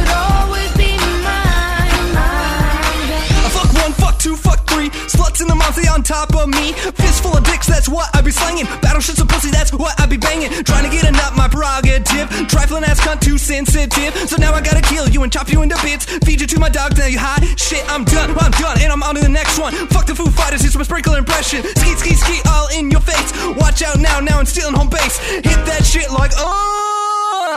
[0.09, 3.51] always be mine, mine.
[3.55, 4.91] Fuck one, fuck two, fuck three.
[5.11, 6.73] Sluts in the mouth, they on top of me.
[6.73, 8.67] Fistful of dicks, that's what I be slanging.
[8.81, 10.51] Battleships of pussy, that's what I be banging.
[10.65, 12.29] Trying to get a nut, my prerogative.
[12.49, 14.15] Trifling ass cunt, too sensitive.
[14.29, 16.07] So now I gotta kill you and chop you into bits.
[16.25, 17.43] Feed you to my dog, now you hot.
[17.59, 19.73] Shit, I'm done, I'm done, and I'm on to the next one.
[19.89, 21.63] Fuck the Foo Fighters, here's my sprinkler impression.
[21.63, 23.33] Ski, ski, ski, all in your face.
[23.57, 25.19] Watch out now, now I'm stealing home base.
[25.19, 26.90] Hit that shit like, oh.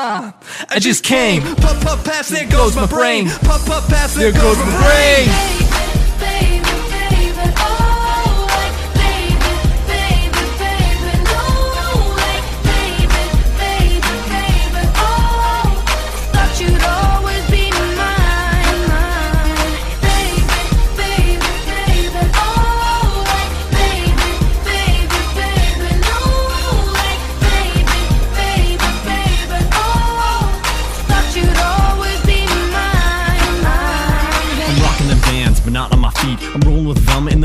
[0.05, 1.41] I just came.
[1.55, 3.29] Puff, puff, pass, there goes my brain.
[3.29, 6.02] Puff, puff, pass, there goes my brain.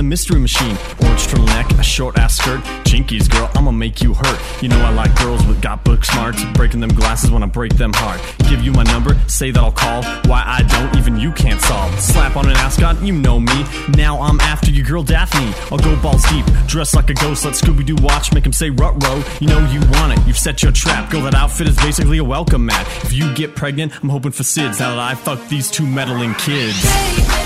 [0.08, 0.76] Mystery machine.
[1.02, 2.60] Orange turtleneck, a short ass skirt.
[2.84, 4.62] Jinkies, girl, I'ma make you hurt.
[4.62, 6.42] You know I like girls with got book smarts.
[6.54, 8.20] Breaking them glasses when I break them hard.
[8.48, 10.02] Give you my number, say that I'll call.
[10.28, 11.98] Why I don't, even you can't solve.
[12.00, 13.64] Slap on an ascot, you know me.
[13.90, 15.52] Now I'm after your girl Daphne.
[15.70, 17.44] I'll go balls deep, dress like a ghost.
[17.44, 19.22] Let Scooby Doo watch, make him say rut row.
[19.40, 21.10] You know you want it, you've set your trap.
[21.10, 22.86] Girl, that outfit is basically a welcome mat.
[23.04, 24.80] If you get pregnant, I'm hoping for SIDS.
[24.80, 27.37] Now that I fucked these two meddling kids.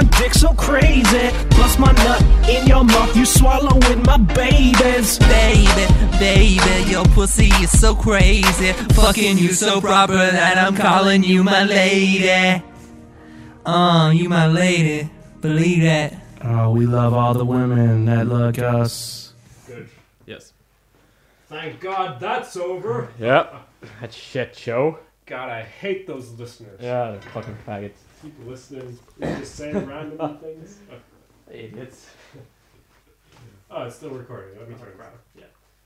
[0.00, 1.30] Baby, you suck my dick so crazy.
[1.50, 5.18] Plus my nut in your mouth, you swallow with my babies.
[5.18, 8.72] Baby, baby, your pussy is so crazy.
[8.94, 12.62] Fucking you so proper that I'm calling you my lady.
[13.64, 15.10] Uh, you my lady.
[15.40, 16.16] Believe that.
[16.42, 19.32] Oh, we love all the women that look us.
[19.66, 19.88] Good.
[20.26, 20.52] Yes.
[21.48, 23.08] Thank God that's over.
[23.18, 23.54] Yep.
[24.00, 24.98] That shit show.
[25.26, 26.80] God, I hate those listeners.
[26.82, 27.92] Yeah, the fucking faggots.
[28.22, 28.98] Keep listening.
[29.20, 30.78] Just saying random things.
[31.50, 32.10] Idiots.
[33.72, 34.58] Oh, it's still recording.
[34.58, 35.12] Let me turn it off.
[35.38, 35.44] Yeah.